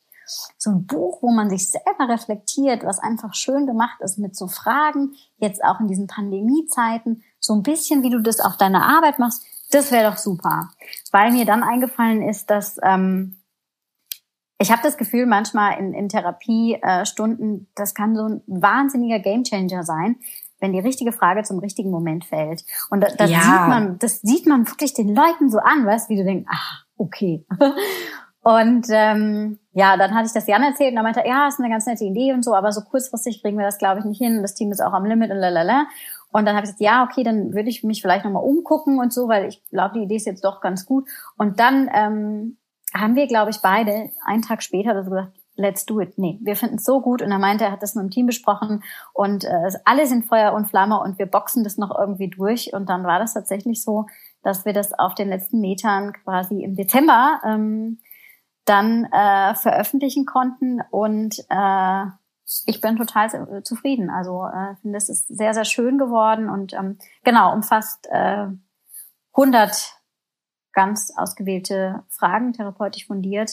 [0.58, 4.46] so ein Buch, wo man sich selber reflektiert, was einfach schön gemacht ist mit so
[4.46, 9.18] Fragen, jetzt auch in diesen Pandemiezeiten, so ein bisschen, wie du das auf deiner Arbeit
[9.18, 10.70] machst, das wäre doch super.
[11.10, 13.40] Weil mir dann eingefallen ist, dass ähm,
[14.58, 19.84] ich habe das Gefühl, manchmal in, in Therapiestunden, äh, das kann so ein wahnsinniger Gamechanger
[19.84, 20.16] sein,
[20.60, 22.64] wenn die richtige Frage zum richtigen Moment fällt.
[22.90, 23.40] Und das, das ja.
[23.40, 26.84] sieht man, das sieht man wirklich den Leuten so an, weißt, wie du denkst, ah,
[26.98, 27.46] okay.
[28.42, 31.68] Und ähm, ja, dann hatte ich das Jan erzählt und er meinte, ja, ist eine
[31.68, 34.40] ganz nette Idee und so, aber so kurzfristig kriegen wir das, glaube ich, nicht hin.
[34.40, 35.86] Das Team ist auch am Limit und lalala.
[36.32, 39.12] Und dann habe ich gesagt, ja, okay, dann würde ich mich vielleicht nochmal umgucken und
[39.12, 41.08] so, weil ich glaube, die Idee ist jetzt doch ganz gut.
[41.36, 42.56] Und dann ähm,
[42.94, 46.18] haben wir, glaube ich, beide einen Tag später das gesagt, let's do it.
[46.18, 47.22] Nee, wir finden es so gut.
[47.22, 50.52] Und er meinte, er hat das mit dem Team besprochen und äh, alle sind Feuer
[50.52, 52.72] und Flamme und wir boxen das noch irgendwie durch.
[52.72, 54.06] Und dann war das tatsächlich so,
[54.42, 57.98] dass wir das auf den letzten Metern quasi im Dezember ähm,
[58.64, 62.04] dann äh, veröffentlichen konnten und äh,
[62.66, 64.10] ich bin total zufrieden.
[64.10, 68.46] Also äh, finde es ist sehr sehr schön geworden und ähm, genau umfasst äh,
[69.34, 69.96] 100
[70.72, 73.52] ganz ausgewählte Fragen therapeutisch fundiert,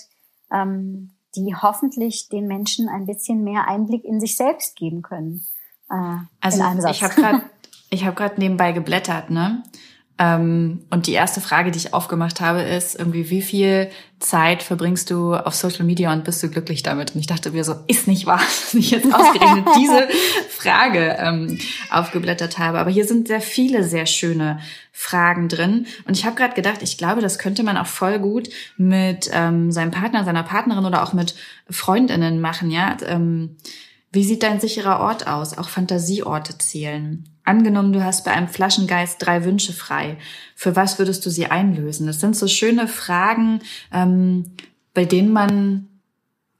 [0.51, 5.45] ähm, die hoffentlich den Menschen ein bisschen mehr Einblick in sich selbst geben können.
[5.89, 7.41] Äh, also ich habe gerade
[7.89, 9.63] ich habe gerade nebenbei geblättert, ne?
[10.19, 13.89] Ähm, und die erste Frage, die ich aufgemacht habe, ist irgendwie, wie viel
[14.19, 17.13] Zeit verbringst du auf Social Media und bist du glücklich damit?
[17.13, 20.07] Und ich dachte mir so, ist nicht wahr, dass ich jetzt ausgerechnet diese
[20.49, 21.59] Frage ähm,
[21.91, 22.79] aufgeblättert habe.
[22.79, 24.59] Aber hier sind sehr viele sehr schöne
[24.91, 25.85] Fragen drin.
[26.05, 29.71] Und ich habe gerade gedacht, ich glaube, das könnte man auch voll gut mit ähm,
[29.71, 31.35] seinem Partner, seiner Partnerin oder auch mit
[31.69, 32.97] Freundinnen machen, ja.
[33.05, 33.57] Ähm,
[34.11, 35.57] wie sieht dein sicherer Ort aus?
[35.57, 37.29] Auch Fantasieorte zählen.
[37.47, 40.17] Angenommen, du hast bei einem Flaschengeist drei Wünsche frei.
[40.53, 42.05] Für was würdest du sie einlösen?
[42.05, 43.61] Das sind so schöne Fragen,
[43.93, 44.51] ähm,
[44.93, 45.87] bei denen man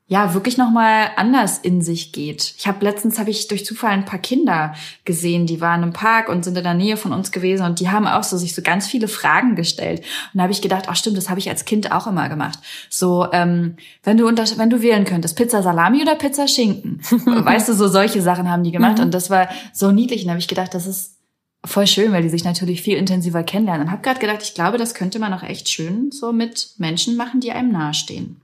[0.10, 2.56] ja wirklich noch mal anders in sich geht.
[2.58, 6.30] Ich habe letztens habe ich durch Zufall ein paar Kinder gesehen, die waren im Park
[6.30, 8.62] und sind in der Nähe von uns gewesen und die haben auch so sich so
[8.62, 10.00] ganz viele Fragen gestellt
[10.34, 12.60] und da habe ich gedacht, ach stimmt, das habe ich als Kind auch immer gemacht.
[12.90, 17.68] So ähm, wenn du unter, wenn du wählen könntest, Pizza Salami oder Pizza Schinken, weißt
[17.68, 19.06] du, so solche Sachen haben die gemacht mhm.
[19.06, 21.18] und das war so niedlich und habe ich gedacht, das ist
[21.66, 24.78] voll schön, weil die sich natürlich viel intensiver kennenlernen und habe gerade gedacht, ich glaube,
[24.78, 28.40] das könnte man auch echt schön so mit Menschen machen, die einem nahestehen.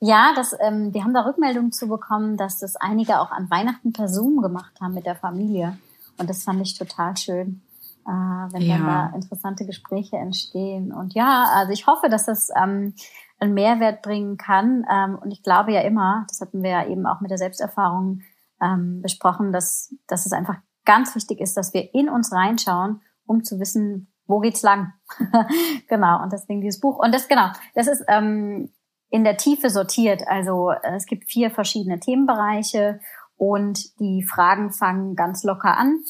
[0.00, 3.92] Ja, das, ähm, wir haben da Rückmeldungen zu bekommen, dass das einige auch an Weihnachten
[3.92, 5.78] per Zoom gemacht haben mit der Familie.
[6.18, 7.62] Und das fand ich total schön,
[8.06, 8.76] äh, wenn ja.
[8.76, 10.92] dann da interessante Gespräche entstehen.
[10.92, 12.94] Und ja, also ich hoffe, dass das ähm,
[13.38, 14.84] einen Mehrwert bringen kann.
[14.90, 18.22] Ähm, und ich glaube ja immer, das hatten wir ja eben auch mit der Selbsterfahrung
[18.60, 23.44] ähm, besprochen, dass, dass es einfach ganz wichtig ist, dass wir in uns reinschauen, um
[23.44, 24.92] zu wissen, wo geht's lang?
[25.88, 26.22] genau.
[26.22, 26.98] Und deswegen dieses Buch.
[26.98, 28.70] Und das, genau, das ist, ähm,
[29.16, 30.22] in der Tiefe sortiert.
[30.28, 33.00] Also äh, es gibt vier verschiedene Themenbereiche
[33.36, 36.00] und die Fragen fangen ganz locker an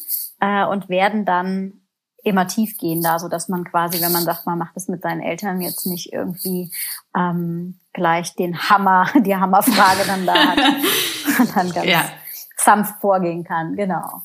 [0.40, 1.80] äh, und werden dann
[2.24, 5.60] immer tiefgehender, so dass man quasi, wenn man sagt, man macht es mit seinen Eltern
[5.60, 6.72] jetzt nicht irgendwie
[7.16, 10.58] ähm, gleich den Hammer, die Hammerfrage dann da hat
[11.38, 12.04] und dann ganz ja.
[12.56, 13.76] sanft vorgehen kann.
[13.76, 14.22] Genau.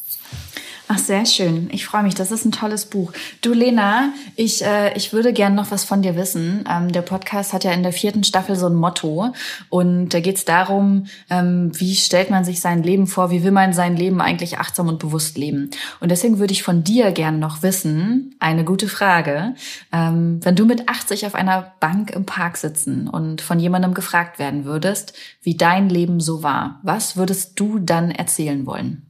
[0.93, 1.69] Ach, sehr schön.
[1.71, 2.15] Ich freue mich.
[2.15, 3.13] Das ist ein tolles Buch.
[3.39, 6.65] Du, Lena, ich, äh, ich würde gerne noch was von dir wissen.
[6.69, 9.31] Ähm, der Podcast hat ja in der vierten Staffel so ein Motto.
[9.69, 13.31] Und da geht es darum, ähm, wie stellt man sich sein Leben vor?
[13.31, 15.69] Wie will man sein Leben eigentlich achtsam und bewusst leben?
[16.01, 19.55] Und deswegen würde ich von dir gerne noch wissen, eine gute Frage.
[19.93, 24.39] Ähm, wenn du mit 80 auf einer Bank im Park sitzen und von jemandem gefragt
[24.39, 29.07] werden würdest, wie dein Leben so war, was würdest du dann erzählen wollen?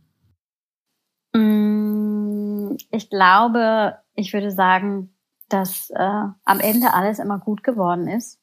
[1.33, 5.15] Mm, ich glaube, ich würde sagen,
[5.49, 8.39] dass äh, am Ende alles immer gut geworden ist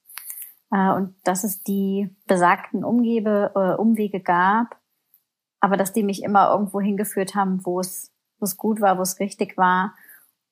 [0.70, 4.76] äh, und dass es die besagten Umgebe, äh, Umwege gab,
[5.60, 9.02] aber dass die mich immer irgendwo hingeführt haben, wo es wo es gut war, wo
[9.02, 9.94] es richtig war.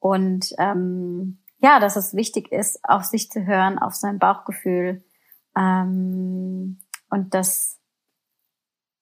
[0.01, 5.05] Und ähm, ja, dass es wichtig ist, auf sich zu hören, auf sein Bauchgefühl
[5.57, 6.80] ähm,
[7.11, 7.80] und dass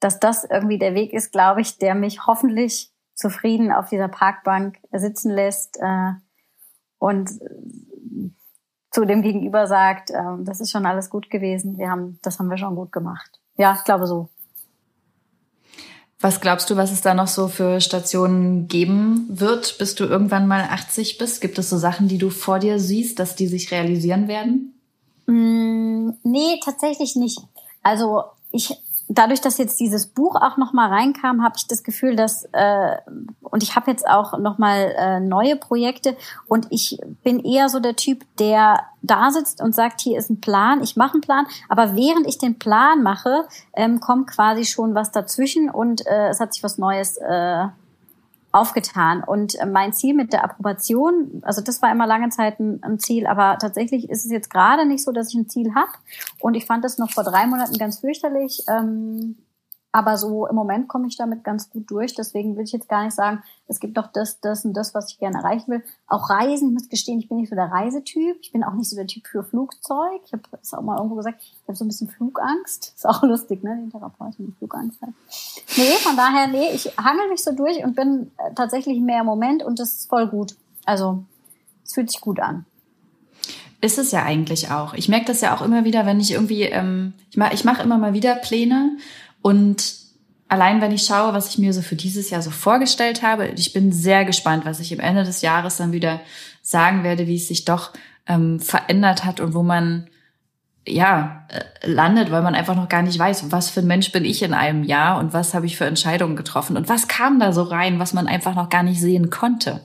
[0.01, 4.79] dass das irgendwie der Weg ist, glaube ich, der mich hoffentlich zufrieden auf dieser Parkbank
[4.93, 6.13] sitzen lässt äh,
[6.99, 7.31] und
[8.91, 12.49] zu dem Gegenüber sagt, äh, das ist schon alles gut gewesen, wir haben, das haben
[12.49, 13.41] wir schon gut gemacht.
[13.57, 14.29] Ja, ich glaube so.
[16.21, 20.47] Was glaubst du, was es da noch so für Stationen geben wird, bis du irgendwann
[20.47, 21.41] mal 80 bist?
[21.41, 24.81] Gibt es so Sachen, die du vor dir siehst, dass die sich realisieren werden?
[25.27, 27.41] Mm, nee, tatsächlich nicht.
[27.83, 28.81] Also ich
[29.15, 32.97] dadurch, dass jetzt dieses Buch auch noch mal reinkam, habe ich das Gefühl, dass äh,
[33.41, 37.81] und ich habe jetzt auch noch mal äh, neue Projekte und ich bin eher so
[37.81, 41.47] der Typ, der da sitzt und sagt, hier ist ein Plan, ich mache einen Plan,
[41.69, 46.41] aber während ich den Plan mache, ähm, kommt quasi schon was dazwischen und äh, es
[46.41, 47.67] hat sich was Neues äh,
[48.55, 49.25] aufgetan.
[49.25, 53.27] Und äh, mein Ziel mit der Approbation, also das war immer lange Zeit ein, Ziel,
[53.27, 55.91] aber tatsächlich ist es jetzt gerade nicht so, dass ich ein Ziel habe.
[56.39, 58.65] Und ich fand das noch vor drei Monaten ganz fürchterlich.
[58.69, 59.37] Ähm,
[59.95, 62.17] aber so im Moment komme ich damit ganz gut durch.
[62.17, 65.13] Deswegen will ich jetzt gar nicht sagen, es gibt doch das, das und das, was
[65.13, 65.85] ich gerne erreichen will.
[66.09, 68.39] Auch Reisen, ich muss gestehen, ich bin nicht so der Reisetyp.
[68.43, 70.21] Ich bin auch nicht so der Typ für Flugzeug.
[70.27, 72.93] Ich habe es auch mal irgendwo gesagt, ich habe so ein bisschen Flugangst.
[72.97, 73.85] Ist auch lustig, ne?
[73.87, 75.11] Die Therapeutin, die Flugangst hat.
[75.77, 79.27] Nee, von daher, nee, ich hangel mich so durch und bin äh, tatsächlich mehr im
[79.27, 80.57] Moment und das ist voll gut.
[80.85, 81.23] Also,
[81.85, 82.67] es fühlt sich gut an.
[83.81, 84.95] Ist es ja eigentlich auch.
[84.95, 87.79] Ich merke das ja auch immer wieder, wenn ich irgendwie, ähm, ich mache ich mach
[87.79, 88.97] immer mal wieder Pläne
[89.45, 89.97] und
[90.49, 93.75] allein wenn ich schaue, was ich mir so für dieses Jahr so vorgestellt habe, ich
[93.75, 96.23] bin sehr gespannt, was ich am Ende des Jahres dann wieder
[96.63, 97.93] sagen werde, wie es sich doch
[98.27, 100.09] ähm, verändert hat und wo man
[100.89, 104.25] ja äh, landet, weil man einfach noch gar nicht weiß, was für ein Mensch bin
[104.25, 107.53] ich in einem Jahr und was habe ich für Entscheidungen getroffen und was kam da
[107.53, 109.83] so rein, was man einfach noch gar nicht sehen konnte.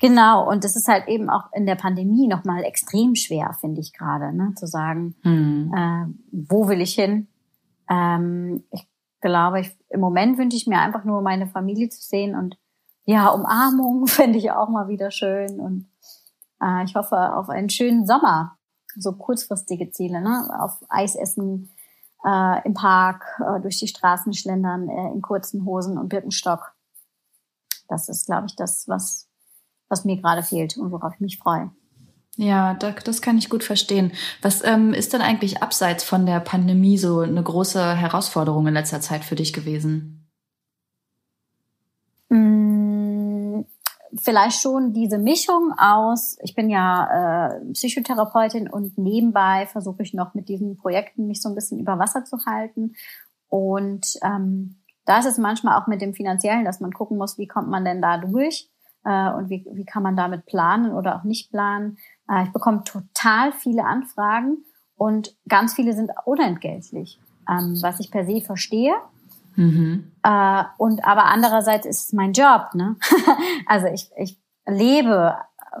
[0.00, 3.92] Genau, und das ist halt eben auch in der Pandemie nochmal extrem schwer, finde ich
[3.92, 4.52] gerade, ne?
[4.56, 5.72] zu sagen, hm.
[5.72, 7.28] äh, wo will ich hin,
[7.90, 8.88] ähm, ich
[9.20, 12.56] glaube, ich, im Moment wünsche ich mir einfach nur meine Familie zu sehen und
[13.04, 15.90] ja, Umarmung fände ich auch mal wieder schön und
[16.62, 18.56] äh, ich hoffe auf einen schönen Sommer.
[18.96, 20.50] So kurzfristige Ziele, ne?
[20.58, 21.70] Auf Eis essen,
[22.24, 26.74] äh, im Park, äh, durch die Straßen schlendern, äh, in kurzen Hosen und Birkenstock.
[27.88, 29.28] Das ist, glaube ich, das, was,
[29.88, 31.70] was mir gerade fehlt und worauf ich mich freue.
[32.36, 34.12] Ja, das kann ich gut verstehen.
[34.40, 39.00] Was ähm, ist denn eigentlich abseits von der Pandemie so eine große Herausforderung in letzter
[39.00, 40.28] Zeit für dich gewesen?
[42.28, 43.62] Mm,
[44.16, 50.34] vielleicht schon diese Mischung aus, ich bin ja äh, Psychotherapeutin und nebenbei versuche ich noch
[50.34, 52.94] mit diesen Projekten mich so ein bisschen über Wasser zu halten.
[53.48, 57.48] Und ähm, da ist es manchmal auch mit dem Finanziellen, dass man gucken muss, wie
[57.48, 58.70] kommt man denn da durch
[59.04, 61.98] äh, und wie, wie kann man damit planen oder auch nicht planen.
[62.30, 64.64] Äh, ich bekomme total viele Anfragen
[64.96, 68.94] und ganz viele sind unentgeltlich, ähm, was ich per se verstehe.
[69.56, 70.12] Mhm.
[70.22, 72.70] Äh, und aber andererseits ist es mein Job.
[72.74, 72.96] Ne?
[73.66, 75.36] also ich, ich lebe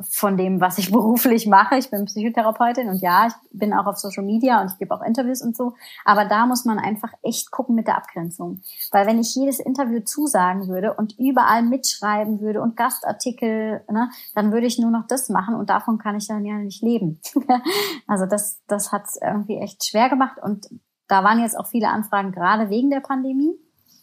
[0.08, 1.76] von dem, was ich beruflich mache.
[1.76, 5.02] Ich bin Psychotherapeutin und ja, ich bin auch auf Social Media und ich gebe auch
[5.02, 5.74] Interviews und so.
[6.04, 8.62] Aber da muss man einfach echt gucken mit der Abgrenzung.
[8.90, 14.52] Weil wenn ich jedes Interview zusagen würde und überall mitschreiben würde und Gastartikel, ne, dann
[14.52, 17.20] würde ich nur noch das machen und davon kann ich dann ja nicht leben.
[18.06, 20.68] also das, das hat es irgendwie echt schwer gemacht und
[21.08, 23.58] da waren jetzt auch viele Anfragen gerade wegen der Pandemie.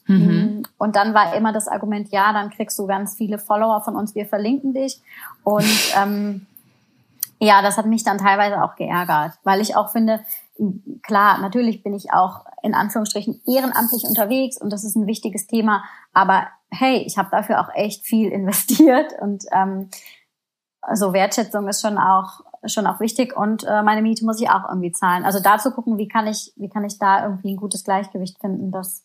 [0.08, 0.18] Mhm.
[0.18, 3.96] Mm, und dann war immer das Argument, ja, dann kriegst du ganz viele Follower von
[3.96, 5.02] uns, wir verlinken dich.
[5.44, 5.66] Und
[5.98, 6.46] ähm,
[7.40, 10.22] ja, das hat mich dann teilweise auch geärgert, weil ich auch finde,
[11.04, 15.84] klar, natürlich bin ich auch in Anführungsstrichen ehrenamtlich unterwegs und das ist ein wichtiges Thema,
[16.14, 19.90] aber hey, ich habe dafür auch echt viel investiert und ähm,
[20.82, 24.68] also Wertschätzung ist schon auch schon auch wichtig und äh, meine Miete muss ich auch
[24.68, 25.26] irgendwie zahlen.
[25.26, 28.40] Also da zu gucken, wie kann ich wie kann ich da irgendwie ein gutes Gleichgewicht
[28.40, 29.04] finden, dass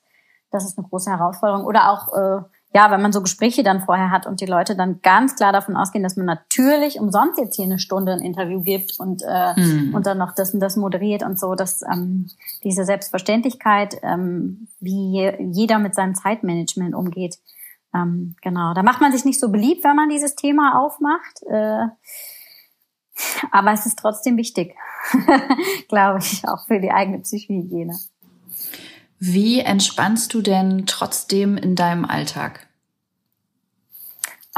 [0.52, 1.64] das ist eine große Herausforderung.
[1.64, 2.42] Oder auch äh,
[2.74, 5.76] ja, wenn man so Gespräche dann vorher hat und die Leute dann ganz klar davon
[5.76, 9.94] ausgehen, dass man natürlich umsonst jetzt hier eine Stunde ein Interview gibt und, äh, mhm.
[9.94, 12.28] und dann noch das und das moderiert und so, dass ähm,
[12.64, 17.38] diese Selbstverständlichkeit, ähm, wie jeder mit seinem Zeitmanagement umgeht,
[17.94, 21.42] ähm, genau, da macht man sich nicht so beliebt, wenn man dieses Thema aufmacht.
[21.50, 21.88] Äh,
[23.50, 24.74] aber es ist trotzdem wichtig,
[25.88, 27.98] glaube ich, auch für die eigene Psychohygiene.
[29.24, 32.66] Wie entspannst du denn trotzdem in deinem Alltag?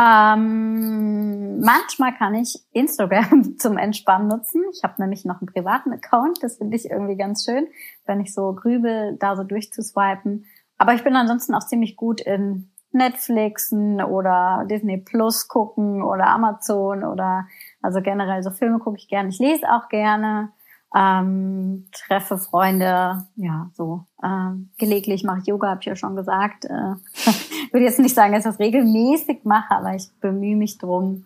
[0.00, 4.62] Ähm, manchmal kann ich Instagram zum Entspannen nutzen.
[4.72, 7.66] Ich habe nämlich noch einen privaten Account, das finde ich irgendwie ganz schön,
[8.06, 10.46] wenn ich so grübel, da so durchzuswipen.
[10.78, 17.04] Aber ich bin ansonsten auch ziemlich gut in Netflixen oder Disney Plus gucken oder Amazon
[17.04, 17.46] oder
[17.82, 19.28] also generell so Filme gucke ich gerne.
[19.28, 20.52] Ich lese auch gerne
[20.94, 24.04] ähm, treffe Freunde, ja, so.
[24.22, 26.66] Ähm, gelegentlich mache ich Yoga, habe ich ja schon gesagt.
[26.66, 26.70] Äh,
[27.72, 31.24] würde jetzt nicht sagen, dass ich das regelmäßig mache, aber ich bemühe mich drum.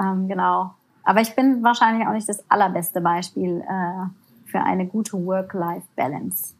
[0.00, 0.74] Ähm, genau.
[1.02, 4.06] Aber ich bin wahrscheinlich auch nicht das allerbeste Beispiel äh,
[4.48, 6.54] für eine gute Work-Life-Balance.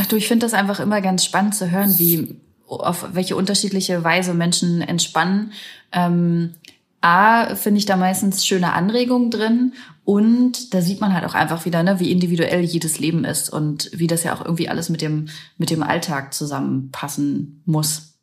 [0.00, 4.02] Ach du, ich finde das einfach immer ganz spannend zu hören, wie auf welche unterschiedliche
[4.02, 5.52] Weise Menschen entspannen.
[5.92, 6.54] Ähm,
[7.00, 9.72] A, finde ich da meistens schöne Anregungen drin
[10.04, 13.90] und da sieht man halt auch einfach wieder, ne, wie individuell jedes Leben ist und
[13.92, 15.28] wie das ja auch irgendwie alles mit dem,
[15.58, 18.14] mit dem Alltag zusammenpassen muss.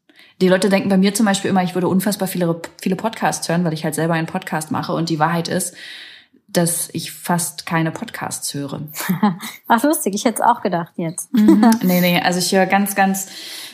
[0.42, 3.64] Die Leute denken bei mir zum Beispiel immer, ich würde unfassbar viele, viele Podcasts hören,
[3.64, 5.76] weil ich halt selber einen Podcast mache und die Wahrheit ist,
[6.52, 8.82] dass ich fast keine Podcasts höre.
[9.68, 11.34] Ach, lustig, ich hätte es auch gedacht jetzt.
[11.34, 11.70] Mhm.
[11.84, 13.28] Nee, nee, also ich höre ganz, ganz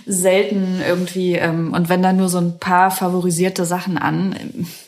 [0.06, 4.36] selten irgendwie ähm, und wenn dann nur so ein paar favorisierte Sachen an.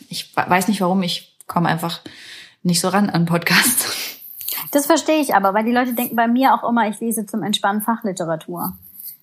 [0.08, 2.00] Ich weiß nicht warum, ich komme einfach
[2.62, 4.18] nicht so ran an Podcasts.
[4.72, 7.42] Das verstehe ich aber, weil die Leute denken bei mir auch immer, ich lese zum
[7.42, 8.76] Entspannen Fachliteratur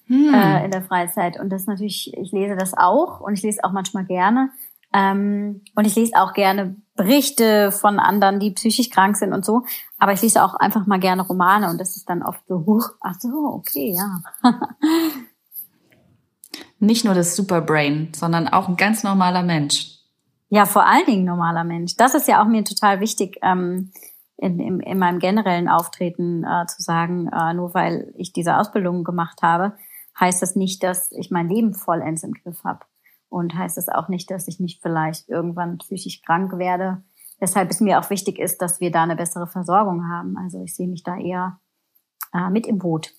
[0.08, 0.34] hm.
[0.34, 1.40] äh, in der Freizeit.
[1.40, 4.50] Und das natürlich, ich lese das auch und ich lese auch manchmal gerne.
[4.94, 9.64] Ähm, und ich lese auch gerne Berichte von anderen, die psychisch krank sind und so.
[10.00, 12.92] Aber ich lese auch einfach mal gerne Romane und das ist dann oft so, huch,
[13.02, 14.22] ach so, okay, ja.
[16.80, 19.95] Nicht nur das Superbrain, sondern auch ein ganz normaler Mensch.
[20.50, 21.96] Ja, vor allen Dingen normaler Mensch.
[21.98, 23.92] Das ist ja auch mir total wichtig, ähm,
[24.38, 29.04] in, in, in meinem generellen Auftreten äh, zu sagen, äh, nur weil ich diese Ausbildung
[29.04, 29.74] gemacht habe,
[30.20, 32.86] heißt das nicht, dass ich mein Leben vollends im Griff habe
[33.30, 37.04] und heißt es auch nicht, dass ich nicht vielleicht irgendwann psychisch krank werde.
[37.40, 40.38] Weshalb es mir auch wichtig ist, dass wir da eine bessere Versorgung haben.
[40.38, 41.60] Also ich sehe mich da eher
[42.34, 43.14] äh, mit im Boot.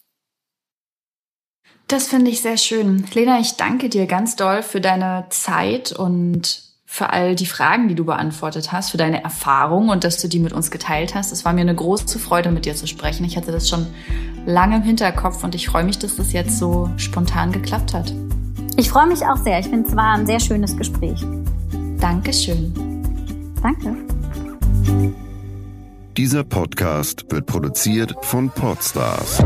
[1.89, 3.05] Das finde ich sehr schön.
[3.13, 7.97] Lena, ich danke dir ganz doll für deine Zeit und für all die Fragen, die
[7.97, 11.33] du beantwortet hast, für deine Erfahrung und dass du die mit uns geteilt hast.
[11.33, 13.25] Es war mir eine große Freude, mit dir zu sprechen.
[13.25, 13.87] Ich hatte das schon
[14.47, 18.15] lange im Hinterkopf und ich freue mich, dass das jetzt so spontan geklappt hat.
[18.77, 19.59] Ich freue mich auch sehr.
[19.59, 21.21] Ich finde, es war ein sehr schönes Gespräch.
[21.99, 22.73] Dankeschön.
[23.63, 23.97] Danke.
[26.17, 29.43] Dieser Podcast wird produziert von Podstars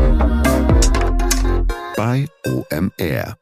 [1.97, 3.40] bei OMR.